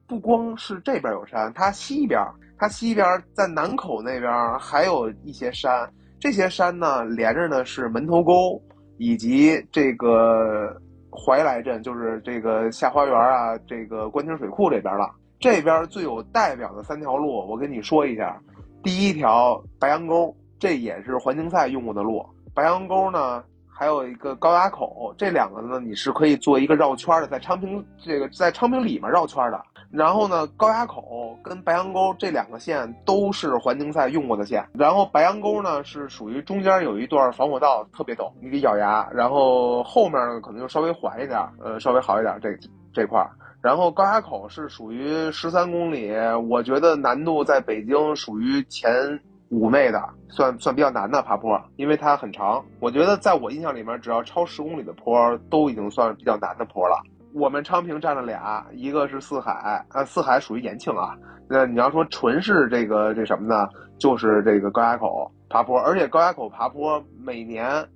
[0.08, 2.20] 不光是这边有山，它西边，
[2.58, 8.60] 它西边在南口那边还有一些山，这些山呢连着的是门头沟
[8.96, 10.74] 以及这个
[11.10, 15.08] 怀来镇，就是这个下花园啊，这个官厅水库这边了。
[15.42, 18.40] 这边最有代表的三条路，我跟你说一下。
[18.82, 22.24] 第一条白杨沟，这也是环境赛用过的路。
[22.54, 23.44] 白杨沟呢。
[23.74, 29.60] 还有一个高崖口，这两个呢，你是可以做一个绕圈的，在昌平这个在昌平里面绕圈的。
[29.90, 34.64] 然后呢，高崖口跟白杨沟这两个线都是环境赛用过的线。
[34.74, 39.08] 然后白杨沟呢是属于中间有一段防火道，特别陡，你得咬牙。
[39.12, 42.56] 然后后面呢可能就稍微缓一点，呃，稍微好一点这
[42.92, 43.26] 这块。
[43.62, 46.12] 然后高崖口是属于十三公里，
[46.48, 49.20] 我觉得难度在北京属于前。
[49.54, 52.64] 五内的算算比较难的爬坡，因为它很长。
[52.80, 56.96] 我觉得在我印象里面，只要超十公里的坡都已经算比较难的坡了。
[57.34, 61.14] 我们昌平占了俩，一个是四海，呃，四海属于延庆啊。
[61.50, 63.68] 那你要说纯是这个这什么呢？
[63.98, 67.86] 就是这个高崖口爬坡，而且高崖口爬坡每年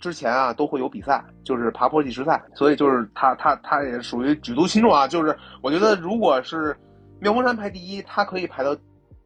[0.00, 5.06] 之前啊都会有比赛，就是爬坡计时赛，所以就是他他他也属于举足轻重啊。
[5.06, 6.76] 就是我觉得如果是
[7.20, 8.74] 妙峰山排第一，他可以排到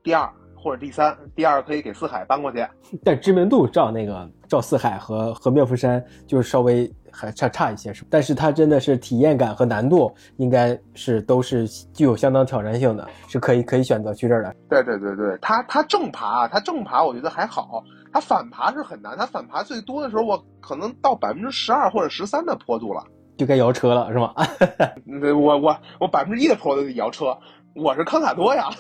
[0.03, 2.67] 第二或者第三，第二可以给四海搬过去。
[3.05, 8.09] 但知名度照那个照四海和和妙峰山就是稍微还差差一些，是吧？
[8.11, 14.55] 但是它真的是体验感和难度应该是都是具有相当挑战性的，是可以可以选择去这儿的。
[14.69, 17.85] 对对对对，他他正爬，它正爬我觉得还好，
[18.15, 19.19] 它反爬是很难。
[19.19, 23.03] 它反爬最多的时候，我可能到百分之十二或者十三的坡度了，
[23.37, 24.33] 就该摇车了，是吗？
[25.05, 27.37] 嗯我我我百分之一的坡都得摇车，
[27.75, 28.71] 我是康塔多呀。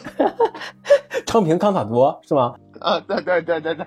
[1.26, 2.55] 昌平康塔多是吗？
[2.80, 3.85] 啊，对对对对对，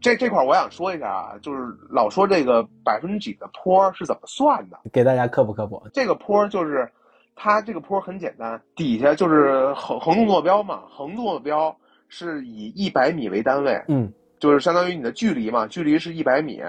[0.00, 4.76] 这这块儿我想说一下啊，就是老说这个百分之几的坡是怎么算的？
[4.92, 5.80] 给大家科普科普。
[5.92, 6.90] 这个坡就是
[7.36, 11.76] 它这个坡很简单，底下就是横横纵坐标嘛，横纵坐标
[12.08, 16.60] 是以一百米为单位，嗯，就是相当于你的距离嘛，距离是一百米，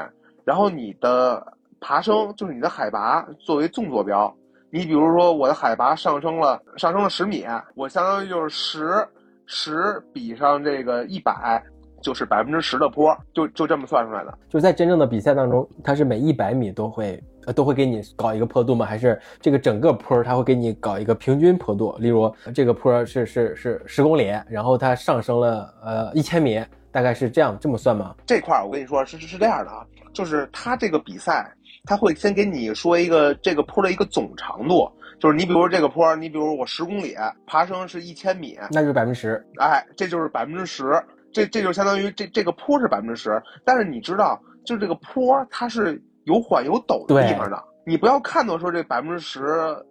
[0.43, 1.45] 然后你的
[1.79, 4.33] 爬升就是你的海拔作为纵坐标。
[4.71, 7.45] 你比如说我的海拔上升了上升了十米，
[7.75, 9.07] 我相当于就是十
[9.47, 11.63] 十比上这个一百，
[12.01, 14.37] 就是百分之十的坡，就就这么算出来的。
[14.47, 18.85] 就是在真正的比赛当中，它是每一百米都会呃都会给你搞一个坡度吗？
[18.85, 21.95] 还是这个整个坡儿它会给你搞一个平均坡度？
[21.97, 28.15] 例如这个坡儿是是是十公里，然后它上升了呃一千米，大概是这样这么算吗？
[28.25, 31.51] 这块儿我跟你说是是是这样的啊，就是他这个比赛，
[31.85, 37.15] 他会先给你说一个这个坡的一个总长度，就是你比如这个坡，你比如我十公里
[37.45, 39.45] 爬升是一千米，那就是百分之十。
[39.59, 49.39] 哎，这就是百分之十，这这就相当于这这个坡是百分之十，但是你知道，就是这个坡它是有缓有陡的地方的，你不要看到说这百分之十，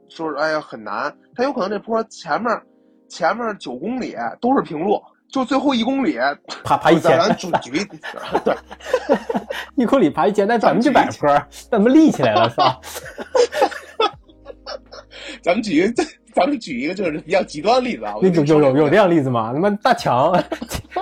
[0.08, 2.60] 说哎呀很难，它有可能这坡前面
[3.08, 6.18] 前面九公里都是平路，就最后一公里
[6.64, 7.84] 爬爬一千咱举举例，
[8.44, 8.54] 对，
[9.76, 12.78] 一公里爬一千，那咱们就百坡儿， 咱们立起来了是吧？
[15.42, 16.04] 咱们举一个，
[16.34, 19.52] 咱们举一个就是比较极端的例子啊，我有有有有这样例子吗？
[19.52, 20.32] 他妈大强，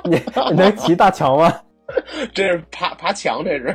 [0.04, 0.20] 你
[0.50, 1.52] 你能骑大强吗？
[2.34, 3.74] 这是爬爬墙，这是，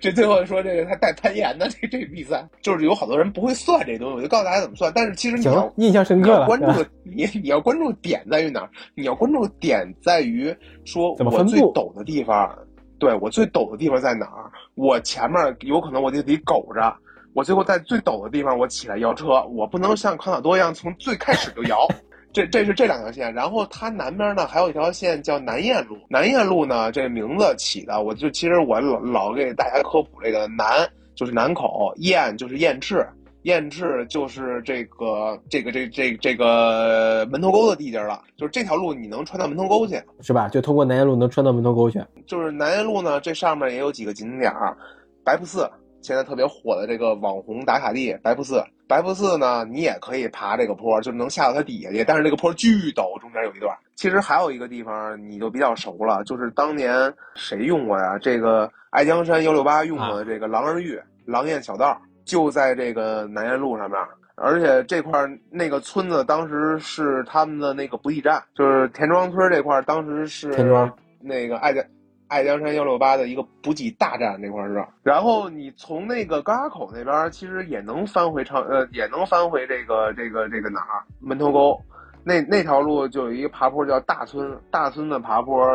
[0.00, 4.92] 这最后说这个还带攀岩的，这这比赛就是有好多人不会算这东西，我就告诉大家怎么算。
[4.94, 6.40] 但是其实你要，印象深刻了。
[6.40, 8.70] 要关注的你你要关注点在于哪儿？
[8.94, 12.58] 你要关注的点在于说我最陡的地方，
[12.98, 14.50] 对我最陡的地方在哪儿？
[14.74, 16.96] 我前面有可能我就得苟着，
[17.34, 21.86] 我最后在最陡的地方我起来摇车，我不能像康塔多一样从最开始就摇。
[22.32, 25.96] 这这是这两条线，然后它南边呢还有一条线叫南燕路。
[26.08, 33.04] 南燕路呢，这名字起的，我就其实我老老给大家科普这个南就是南口，燕就是燕翅，
[33.42, 38.22] 燕翅就是这个这个这这这个门头沟的地界了。
[38.36, 40.48] 就是这条路你能穿到门头沟去，是吧？
[40.48, 42.00] 就通过南燕路能穿到门头沟去。
[42.26, 44.76] 就是南燕路呢，这上面也有几个景点儿，
[45.24, 45.68] 白瀑寺
[46.02, 48.62] 现在特别火的这个网红打卡地白瀑寺。
[48.88, 53.76] 白瀑寺呢，你也可以爬这个坡，就能下到它底下去，但是这个坡巨陡，中间有一段。
[53.94, 58.18] 其实还有一个地方你就比较熟了，就是当年谁用过呀？
[58.18, 64.00] 这个爱江山幺六八用过的这个狼儿峪狼烟小道，就在这个南燕路上面。
[64.40, 71.84] 而且这块那个村子当时是他们的那个补给站，就是田庄村这块当时是田庄那个爱江
[72.28, 74.86] 爱江山幺六八的一个补给大站，这块儿是。
[75.02, 81.78] 然后你从那个高崖口那边，其实也能翻回长呃，也能翻回这个这个这个哪儿门头沟。
[82.24, 85.66] 那那条路就有一个爬坡叫大村，大村的爬坡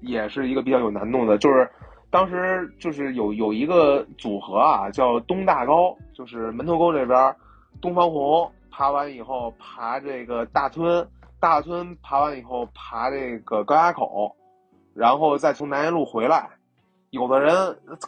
[0.00, 1.68] 也是一个比较有难度的，就是
[2.10, 7.34] 当时就是有有一个组合啊，叫东大高，就是门头沟这边
[7.80, 11.06] 东方红爬完以后爬这个大村，
[11.38, 14.34] 大村爬完以后爬这个高崖口，
[14.94, 16.48] 然后再从南燕路回来。
[17.10, 17.54] 有的人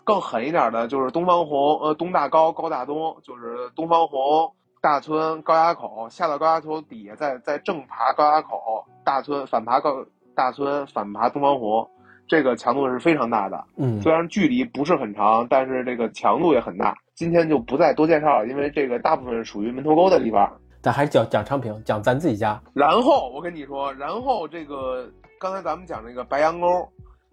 [0.02, 10.02] 更狠一点的，就是东方红，呃，东大高，高大东，就是东方红、大村、高崖口，下到高崖口底下，再再正爬高崖口，大村反爬高
[10.34, 11.86] 大村，反爬东方红，
[12.26, 13.62] 这个强度是非常大的。
[13.76, 16.96] 嗯，虽然距离不是很长，但是这个强度也很大。
[17.14, 20.50] 今天就不再多介绍了，因为这个大部分属于门头沟的地方。
[20.80, 22.58] 咱还是讲讲昌平，讲咱自己家。
[22.72, 25.08] 然后我跟你说，然后这个
[25.44, 26.88] 刚才咱们讲这个白杨沟，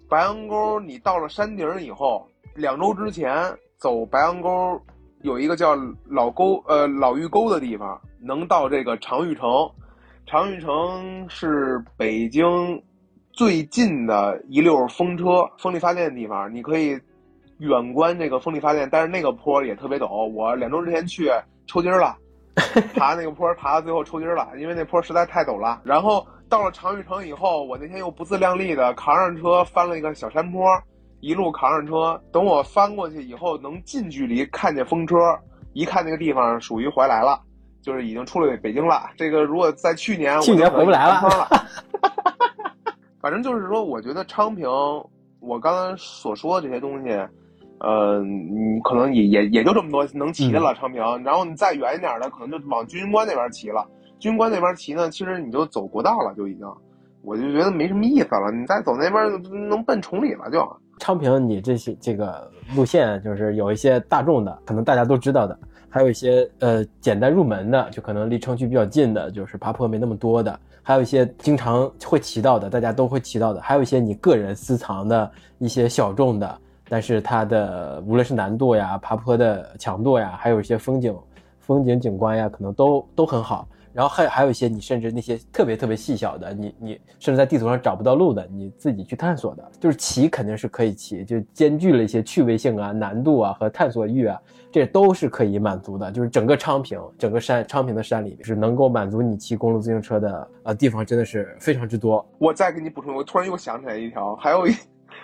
[0.09, 3.34] 白杨沟你到了山顶以后，两周之前
[3.78, 4.78] 走白杨沟
[5.22, 5.78] 有一个叫
[6.09, 9.49] 老沟呃老峪沟的地方，能到这个长峪城。
[10.26, 12.84] 长峪城是北京
[13.32, 16.99] 最近的一溜风车风力发电的地方，你可以
[17.59, 20.26] 远观这个风力发电，但是那个坡也特别陡。
[20.28, 21.32] 我两周之前去，
[21.66, 22.18] 抽筋儿了，
[22.93, 25.80] 爬那个坡爬到最后抽筋儿了，因为那坡实在太陡了。
[25.86, 30.68] 然后到了长峪城以后，我那天又不自量力的扛上车翻了一个小山坡，
[31.22, 32.22] 一路扛上车。
[32.30, 35.16] 等我翻过去以后，能近距离看见风车，
[35.72, 37.39] 一看那个地方属于怀来了，
[37.82, 39.10] 就是已经出了北京了。
[39.16, 41.47] 这个如果在去年，去年回不来了。
[43.22, 44.68] 反正就是说，我觉得昌平，
[45.39, 47.18] 我刚刚所说的这些东西。
[47.80, 51.02] 呃，你可能也也也就这么多能骑的了，昌平。
[51.24, 53.88] 然后你再远一点的，可能就往军关那边骑了。
[54.22, 56.67] 军官那边骑呢，其实你就走国道了，就已经，
[57.24, 58.51] 我就觉得没什么意思了。
[58.51, 60.65] 你再走那边能奔崇礼了，就。
[60.99, 65.57] 昌平，你这些这个路线就是有一些大众的，可能大家都知道的，
[65.89, 76.55] 还有一些呃简单入门的，就可能离城区比较近的，就是爬坡没那么多的，还有一些经常会骑到的，大家都会骑到的，还有一些你个人私藏的一些小众的。
[76.88, 81.15] 但是它的无论是难度呀、爬坡的强度呀，还有一些风景、
[81.61, 83.65] 风景景观呀，可能都都很好。
[83.94, 94.39] 然后还还有一些你甚至那些特别特别细小的，你你甚至在地图上找不到路的，你自己去探索的，就是骑肯定是可以骑，就兼具了一些趣味性啊、难度啊和探索欲啊，
[94.72, 96.12] 这都是可以满足的。
[96.12, 102.26] 就是整个昌平，整个山昌平的山里是能够满足你骑公路自行车的呃地方，真的是非常之多。
[102.38, 104.74] 我再给你补充，我突然又想起来一条，还有一。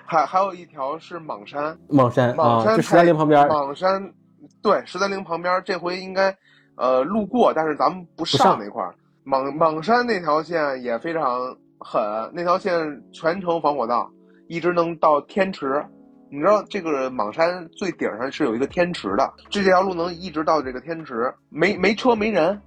[0.06, 3.46] 还还有一条是莽山，莽山，莽山十三陵旁边。
[3.48, 4.14] 莽山，
[4.62, 5.62] 对，十三陵旁边。
[5.66, 6.34] 这回应该，
[6.78, 8.96] 呃，路过，但是咱们不上那块儿。
[9.24, 12.02] 莽莽山那条线也非常狠，
[12.34, 14.10] 那条线全程防火道，
[14.48, 15.84] 一直能到天池。
[16.30, 22.62] 你知道这个莽山最顶上是有一个天池的，这条路能一直到这个天池，没没车没人，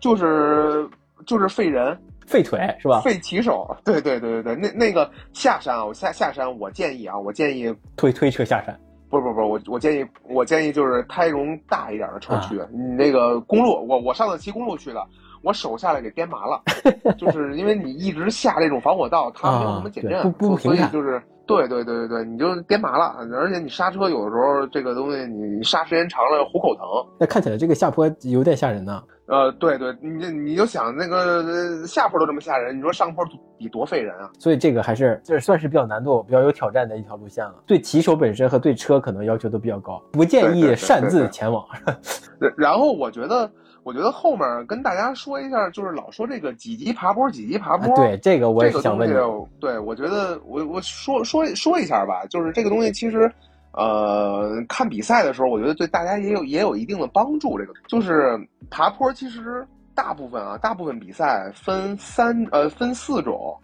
[0.00, 0.88] 就是
[1.26, 1.98] 就是废人。
[2.26, 3.00] 废腿是吧？
[3.00, 8.78] 废骑手，对对对对对，那那个下山啊，我下下山，我建议啊，我建议推推车下山。
[9.12, 12.58] 不不不，我我建议我建议就是胎容大一点的车去。
[12.72, 15.06] 你那个公路，我我上次骑公路去的，
[15.42, 16.62] 我手下来给颠麻了，
[17.18, 26.82] 就是因为你一直下这种防火道，它没有什么减震，不不所以就是对对对对对，你就颠麻了，而且你刹车有的时候这个东西你刹时间长了虎口疼。
[27.18, 29.02] 那看起来这个下坡有点吓人呢。
[29.32, 33.24] 呃，对对，你你就想那个下坡都这么吓人，你说上坡
[33.56, 34.30] 比多费人啊？
[34.38, 37.54] 所以这个还是这算是比较难度、比较有挑战的一条路线了。
[37.66, 41.64] 对骑手本身和对车可能要求都比较高，不建议擅自前往。
[42.58, 43.50] 然后我觉得，
[43.84, 47.96] 我觉得后面跟大家说一下，就是老说这个几级爬坡，几级爬坡。
[47.96, 49.14] 对这个我也想问你。
[49.58, 53.32] 对，我觉得我我说说说一下吧，就是这个东西其实。
[53.72, 57.58] 呃，看比赛的时候，我觉得对大家也有也有一定的帮助。
[57.58, 58.38] 这个就是
[58.70, 63.58] 爬坡，其实大部分啊，大部分比赛分三呃分四种，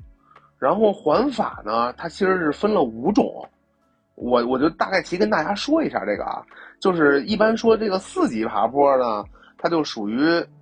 [0.58, 3.46] 然后环法呢，它其实是分了五种。
[4.14, 6.42] 我我就大概其跟大家说一下这个啊，
[6.80, 9.22] 就是一般说这个四级爬坡呢，
[9.58, 10.18] 它就属于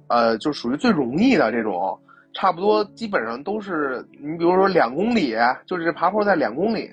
[0.08, 1.96] 呃就属于最容易的这种，
[2.34, 5.36] 差不多基本上都是你比如说两公里，
[5.66, 6.90] 就是爬坡在两公里。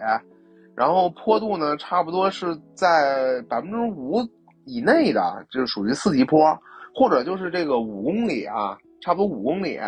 [0.76, 4.20] 然后坡度呢，差不多是在百分之五
[4.66, 6.58] 以内的，就是属于四级坡，
[6.96, 9.80] 或者就是这个五公里啊，差不多五公里。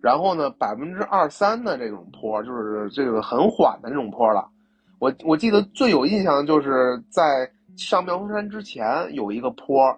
[0.00, 4.48] 然后呢，百分之二三的这种坡，就是这个很缓的这种坡了。
[5.00, 9.96] 我我记得最有印象的就是在上妙峰山之前有一个坡。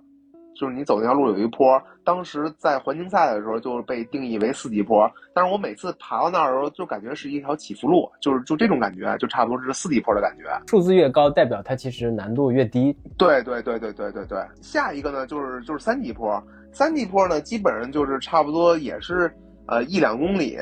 [0.60, 10.44] 就是你走那条路有一坡，当时在环境赛的时候就被定义为四级坡，但是我每次爬到那儿的时候就感觉是一条起伏路，就是就这种感觉，就差不多是四级坡的感觉。
[10.66, 12.94] 数字越高，代表它其实难度越低。
[13.16, 14.38] 对对对对对对对。
[14.60, 16.38] 下一个呢，就是就是三级坡，
[16.72, 19.34] 三级坡呢基本上就是差不多也是
[19.66, 20.58] 呃一两公里，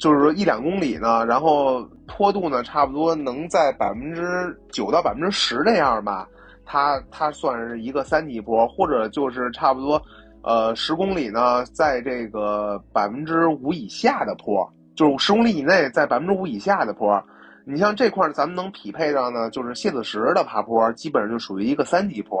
[0.00, 6.26] 就是说一两公里呢，然后坡度呢差不多能在百分之九到百分之十那样吧。
[6.64, 10.02] 它它算是一个三级坡，或者就是差不多，
[10.42, 17.22] 呃，十公里呢，在这个百分之五以下的坡，就是十公里以内在百分之五以下的坡。
[17.66, 22.38] 你像这块咱们能匹配上呢，就是蟹子石的爬坡，基本上就属于一个三级坡。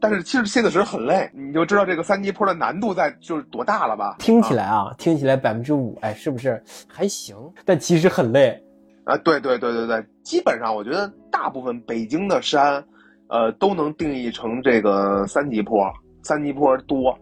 [0.00, 4.16] 但是其实蟹子石很累，你就知道这个三级坡的难度在就是多大了吧？
[4.18, 7.36] 听起来啊，听起来百分之五，哎，是不是还行？
[7.64, 8.58] 但其实很累
[9.04, 9.16] 啊！
[9.18, 12.82] 对对对对对，基本上我觉得大部分北京的山。
[13.30, 15.90] 呃，都能定义成这个三级坡，
[16.22, 17.16] 三级坡多。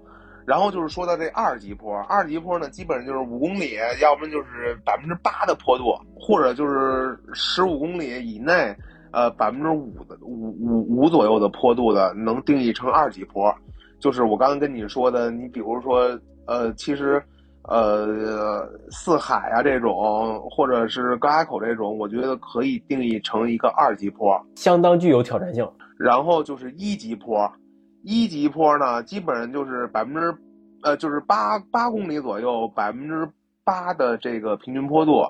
[0.46, 8.74] 然后就是说到这二级坡，二级坡呢，基本上就是五公里，要不然就是百分之八的坡度，或者就是十五公里以内，
[9.12, 13.54] 呃，百分之五的五五五左右的坡度的，能定义成二级坡。
[14.00, 17.22] 就是我刚刚跟你说的，你比如说，呃，其实，
[17.64, 25.68] 呃，四海啊这种，或者是高崖口这种，我觉得可以定义成一个二级坡，相当具有挑战性。
[25.98, 27.50] 然后就是一级坡，
[28.02, 30.34] 一级坡呢，基本上就是百分之，
[30.82, 33.28] 呃，就是八八公里左右，百分之
[33.64, 35.24] 八的这个平均坡度，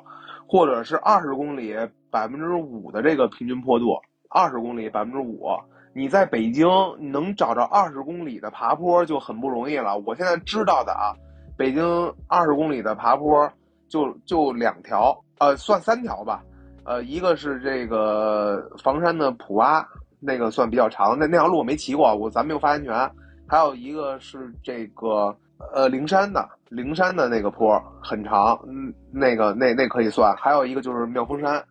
[0.46, 1.74] 或者是二十公里
[2.10, 3.96] 百分之五的这个平均坡度，
[4.28, 5.46] 二十公里百分之五。
[5.94, 6.68] 你在北京
[7.00, 9.98] 能找着二十公里的爬坡就很不容易了。
[10.06, 11.16] 我现在知道的啊，
[11.56, 11.82] 北京
[12.28, 13.50] 二十公里的爬坡
[13.88, 16.44] 就就两条，呃，算三条吧。
[16.84, 19.84] 呃，一个是这个房山的普洼，
[20.20, 23.10] 那个算比较长，那那条路我没骑过，我咱没有发言权。
[23.46, 25.34] 还有一个是这个
[25.72, 30.34] 呃灵山的，灵山的那个坡很长，嗯，那个那那可以算。
[30.36, 31.64] 还有一个就是妙峰山，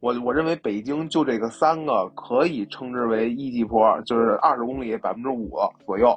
[0.00, 6.14] 我我认为北京就这个三个可以称之为一级坡，就是二十公里百分之五左右。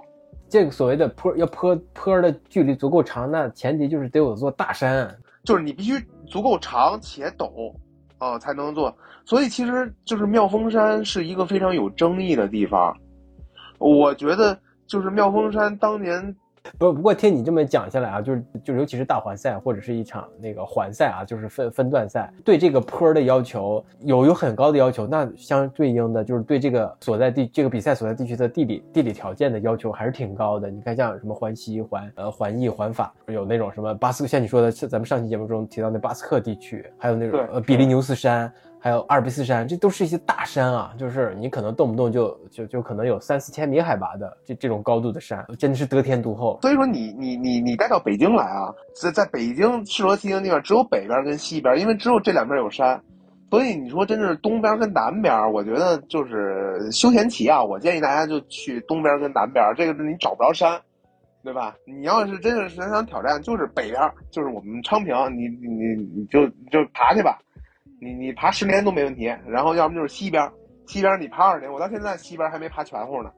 [0.49, 5.93] 这个所谓的坡要坡坡的距离足够长，那前提就是得有座大山，就是你必须
[6.27, 7.73] 足够长且陡。
[8.19, 8.95] 哦，才能做，
[9.25, 12.95] 所以其实就是妙峰山是一个非常有争议的地方。
[13.77, 14.57] 我觉得
[14.87, 16.35] 就是妙峰山当年。
[16.77, 30.69] 不不过听你这么讲下来啊，就是就尤其是大环赛或者是一场那个环赛啊，就是分分段赛，对这个坡的要求有有很高的要求，那相对应的就是对这个所在地这个比赛所在地区的地理地理条件的要求还是挺高的。
[30.69, 38.51] 你看像什么环西环呃环意环法，有那种什么巴斯克，像你说的，咱们上期节目中提到那巴斯克地区，还有那种呃比利牛斯山。
[38.85, 46.59] 还有阿尔卑斯山，这都是一些大山啊，就是你可能动不动就就就可能有三四千米海拔的这这种高度的山，真的是得天独厚。
[46.61, 53.01] 所以说你你你你带到北京来啊，在在北京适合骑行地方只有北边跟西边，因为只有这两边有山，
[53.49, 60.79] 所以你说真是东边跟南边，我觉得就是休闲骑啊，我建议大家就去东边跟南边，这个你找不着山，
[61.43, 61.75] 对吧？
[61.87, 67.39] 你要是真的是想挑战，就是北边，就是我们昌平，你你你就就爬去吧。
[68.05, 70.47] 你你爬十年都没问题，然后要么就是西边，
[70.85, 73.31] 西边你爬二十年，我到现在西边还没爬全乎呢。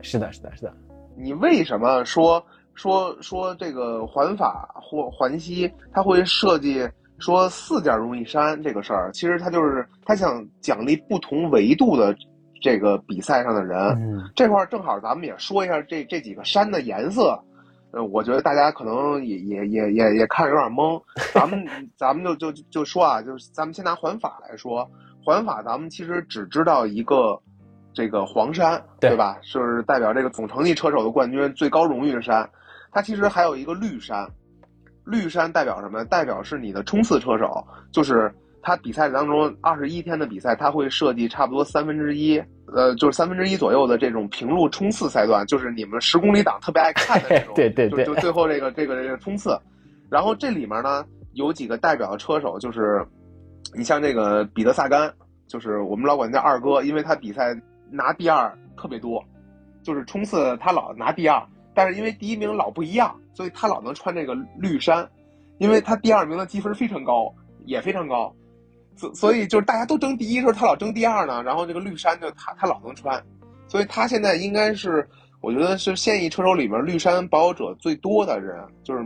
[0.00, 0.72] 是的，是的，是的。
[1.16, 2.40] 你为什么说
[2.74, 9.10] 说说这个环法或环西，他会设计说四件容易山这个事儿？
[9.12, 12.14] 其实他就是他想奖励不同维度的
[12.62, 13.76] 这个比赛上的人。
[14.00, 17.36] 嗯，这块正好咱们也说一下这这几个山的颜色。
[17.94, 21.00] 呃，我觉得大家可能也也也也也看着有点懵，
[21.32, 21.64] 咱们
[21.96, 24.88] 咱们就就就说啊，就是咱们先拿环法来说，
[25.24, 27.38] 环法咱们其实只知道一个
[27.92, 29.38] 这个黄山，对吧？
[29.42, 32.48] 就是代表这个总成绩车手的冠军最高荣誉的山，
[32.90, 34.28] 它其实还有一个绿山，
[35.04, 36.04] 绿山代表什么？
[36.04, 38.32] 代表是你的冲刺车手，就是。
[38.64, 42.42] 他比赛当中二十一天的比赛，他会设计差不多三分之一，
[42.74, 49.60] 呃，就是三分之一左右的这种平路冲刺赛段，就是你们十公里党特别爱看的那种， 对对对，就最后这个这个这个冲刺。
[50.08, 51.04] 然后这里面呢
[51.34, 53.06] 有几个代表的车手，就是
[53.76, 55.12] 你像这个彼得萨甘，
[55.46, 57.54] 就是我们老管他叫二哥，因为他比赛
[57.90, 59.22] 拿第二特别多，
[59.82, 61.42] 就是冲刺他老拿第二，
[61.74, 65.06] 但是因为第一名老不一样，所以他老能穿这个绿衫，
[65.58, 67.30] 因为他第二名的积分非常高，
[67.66, 68.34] 也非常高。
[68.96, 71.42] 所所以就是大家都争第一时候，他老争第二呢。
[71.42, 73.20] 然后这个绿衫就他他老能穿，
[73.66, 75.06] 所以他现在应该是
[75.40, 79.04] 我觉得是现役车手里面绿衫保有者最多的人，就是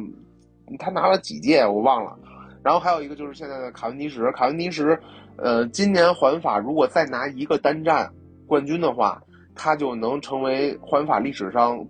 [0.78, 2.14] 他拿了几届我忘了。
[2.62, 4.98] 然后还有一个就是现在的卡文迪什，卡文迪什，
[5.36, 8.12] 呃，今年环法如果再拿一个单站
[8.46, 9.22] 冠军的话，
[9.54, 11.82] 他就能成为环法历史上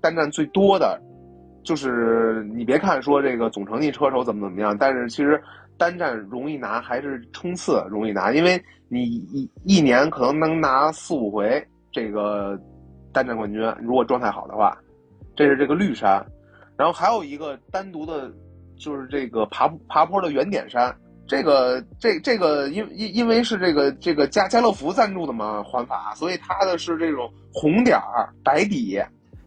[0.00, 0.98] 单站最多的。
[1.62, 5.38] 就是你别看说这个总成绩车手怎么怎么样，但是其实。
[5.78, 8.32] 单战容易拿还是冲刺容易拿？
[8.32, 12.58] 因为你一一年可能能拿四五回这个
[13.12, 14.76] 单战冠军，如果状态好的话，
[15.34, 16.24] 这是这个绿山。
[16.76, 18.32] 然后还有一个单独的，
[18.76, 20.94] 就是这个爬爬坡的原点山。
[21.26, 29.00] 这个这这个因因因为是这个这个家家乐福赞助的嘛环法，所以它的是这种红点儿白底。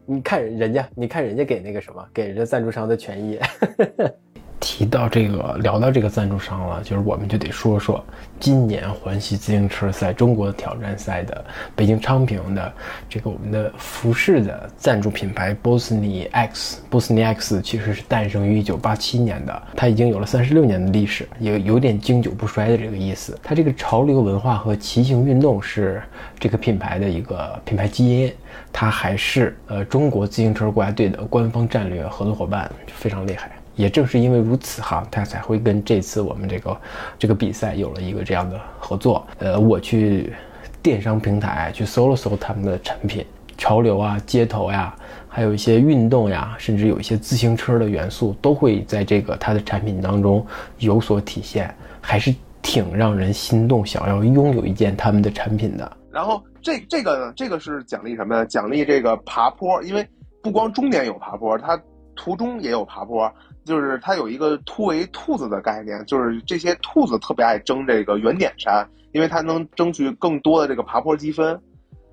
[0.05, 3.39] 你看人家，你看人家给那个什么，给人家赞助商的权益。
[4.59, 8.03] 提到这个，聊到这个赞助商了，就是我们就得说说
[8.39, 11.45] 今年环西自行车赛中国挑战赛的
[11.75, 12.73] 北京昌平的
[13.09, 16.81] 这个我们的服饰的赞助品牌 Bosny X。
[16.89, 23.37] Bosny X 其实是诞生于一九八七年的，它已经有了三十六年的历史，也有点经久不衰的这个意思。
[23.43, 26.01] 它这个潮流文化和骑行运动是
[26.39, 28.33] 这个品牌的一个品牌基因，
[28.73, 33.51] 它还是呃中国自行车国家队的官方战略合作伙伴，非常厉害。
[33.75, 36.77] 也正是因为如此哈，他才会跟这次我们这个
[37.19, 39.25] 这个比赛有了一个这样的合作。
[39.39, 40.33] 呃，我去
[40.81, 43.25] 电商平台去搜了搜他们的产品，
[43.57, 44.95] 潮流啊、街头呀，
[45.27, 50.45] 还有一些运动呀，甚至有一些自行车的元素，都会在这个它的产品当中
[50.79, 55.97] 有所体现，还是挺让人心动，想要拥有一件他们的产品的。
[56.11, 58.45] 然后这这个呢，这个是奖励什么呢？
[58.45, 60.07] 奖励这个爬坡，因为
[60.41, 61.77] 不光终点有爬坡，它
[62.15, 63.29] 途中也有爬坡，
[63.65, 71.59] 就是它有一个突围兔子的概念，就是这些兔子特别爱争这个原点山，因为它能争取更多的这个爬坡积分，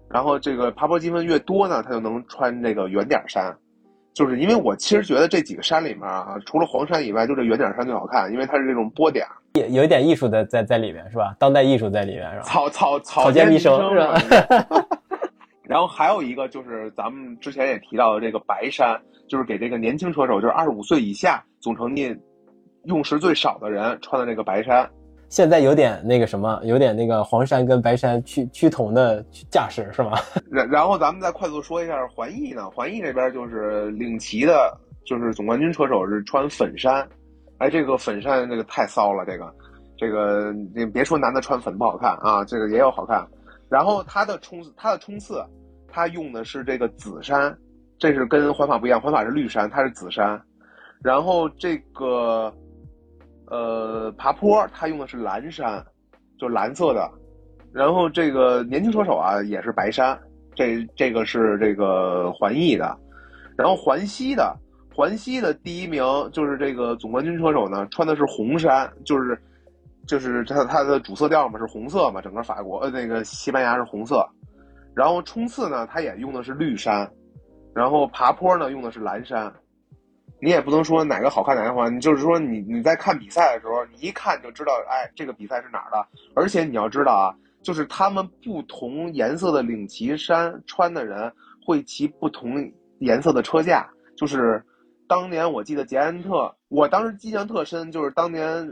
[0.09, 3.55] 然后这个爬坡积分越多呢，它就能穿这个原点山。
[4.15, 11.35] 就是因为我其实觉得这几个山里面啊，除了黄山以外，就这圆点山最好看，因为它是这种波点，也有一点艺术的在在里面是吧？
[11.39, 12.43] 当代艺术在里面是吧？
[12.45, 14.21] 草草草间弥生是吧？
[15.73, 22.15] 然后还有一个就是咱们之前也提到的这个白山，就是给这个年轻车手，就是二十五岁以下总成绩
[22.85, 24.87] 用时最少的人穿的这个白山。
[25.31, 30.13] 现在有点那个什么，有点那个黄山跟白山趋趋同的架势是吗？
[30.51, 37.09] 然然后咱们再快速说一下环艺呢，环艺这边就是领骑的，就是总冠军车手是穿粉衫，
[37.57, 39.51] 哎，这个粉衫这个太骚了，这个
[39.97, 43.27] 这个你别说男的穿粉不好看啊，这个也有好看。
[43.71, 45.43] 然后他的冲他的冲刺，
[45.93, 47.57] 他用的是这个紫山，
[47.99, 50.43] 这是跟环法不一样，环法是绿山，它是紫山。
[51.05, 52.53] 然后这个。
[53.49, 55.85] 呃，爬坡他用的是蓝山，
[56.39, 57.07] 就蓝色的。
[57.71, 60.19] 然后这个年轻车手啊也是白山，
[60.55, 62.97] 这这个是这个环意的。
[63.55, 64.57] 然后环西的
[64.95, 66.03] 环西的第一名
[66.33, 69.39] 就是这个总冠军车手呢，穿的是红山，就是
[70.07, 74.27] 就是它它的主色调嘛是红色嘛，整个法国呃那个西班牙是红色。
[74.95, 77.11] 然后冲刺呢，他也用的是绿山，
[77.75, 79.53] 然后爬坡呢用的是蓝山。
[80.41, 86.05] 你也不能说哪个好看哪个好看，你就是说你你在看比赛的时候，你一看就知道，哎，这个比赛是哪儿的。
[86.35, 87.31] 而且你要知道啊，
[87.63, 91.33] 就是他们不同颜色的领旗衫穿的人
[91.65, 93.89] 会骑不同颜色的车架。
[94.17, 94.61] 就是
[95.07, 98.69] 当年我记得捷安特，我当时印象特深，就是当年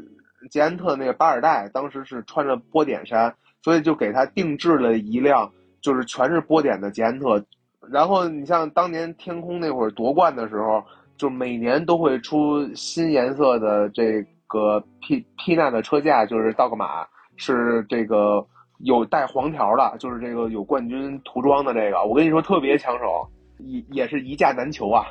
[0.50, 3.32] 捷安特那个巴尔代当时是穿着波点衫，
[3.62, 5.48] 所以就给他定制了一辆
[5.80, 7.42] 就是全是波点的捷安特。
[7.90, 10.82] 然后你像当年天空那会儿夺冠的时候。
[11.16, 18.42] 就每年都会出新颜色的这个 P P 纳的车架，就是道格玛，是这个
[18.78, 22.02] 有带黄条的，就是这个有冠军涂装的这个。
[22.02, 23.28] 我跟你说特别抢手，
[23.58, 25.08] 也也是一价难求啊，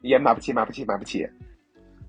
[0.00, 1.24] 也买不起，买不起，买不起。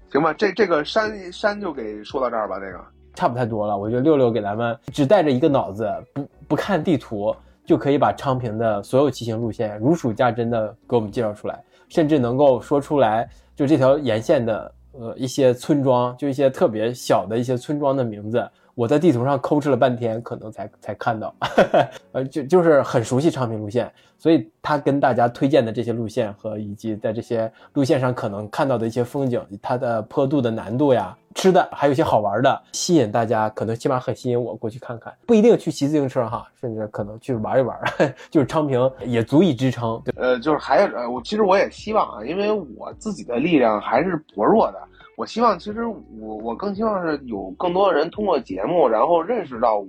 [0.09, 2.83] 行吧，这这个山山就给说到这儿吧，这个
[3.13, 3.77] 差不太多了。
[3.77, 7.31] 我觉得六六给咱们只带着一个脑子，不不看地图，
[7.65, 11.63] 就可以把昌平的所有骑行路线如数家珍的给我们介绍出来。
[11.87, 18.49] 甚至能够说出来，就这条沿线的呃一些村庄，就一些特别小的一些村庄的名字。
[18.75, 21.33] 我在地图上抠哧了半天，可能才才看到，
[22.11, 37.79] 呃，就就是很熟悉昌平路线，所以他跟大家推荐的这些路线和以及在这些路线上可能看到的一些风景，它的坡度的难度呀，吃的还有一些好玩的，吸引大家，可能起码很吸引我过去看看，不一定去骑自行车哈，甚至可能去玩一玩，
[38.29, 40.01] 就是昌平也足以支撑。
[40.03, 44.79] 对，呃，就是还有呃，我其实我也希望啊，因为我自己的力量还是薄弱的。
[45.17, 49.87] 我希望，其实我我更希望是有更多的人通过节目，然后认识到我，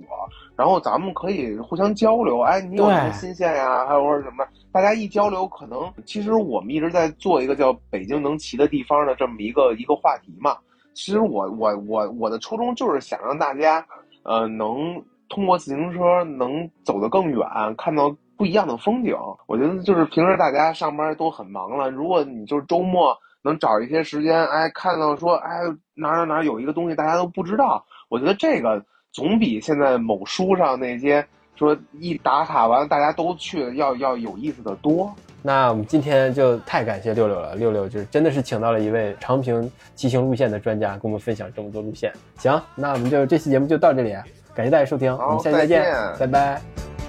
[0.55, 2.39] 然后咱们可以互相交流。
[2.39, 3.85] 哎，你有什么新鲜呀？
[3.85, 4.45] 还有或者什么？
[4.71, 10.55] 大家一交流，可能其实我们一直在做一个叫“北京能骑的地方”的这么一个一个话题嘛。
[10.93, 13.85] 其实我我我我的初衷就是想让大家，
[14.23, 17.45] 呃，能通过自行车能走得更远，
[17.77, 19.13] 看到不一样的风景。
[19.45, 23.13] 我觉得就是平时大家上班都很忙了，如果你就是周末。
[23.47, 25.61] 能找一些时间，哎，看到说，哎，
[25.95, 31.25] 哪哪哪有一个东西大家都不知道，我觉得这个总比现在某书上那些
[31.55, 35.13] 说一打卡完大家都去要要有意思的多。
[35.41, 42.11] 那我们今天就太感谢六六了，六六就是真的是请到了一位长平骑行路线的专家，跟我们分享这么多路线。
[42.37, 44.13] 行，那我们就这期节目就到这里，
[44.53, 45.85] 感谢大家收听，我们下期再见，
[46.19, 47.06] 拜拜。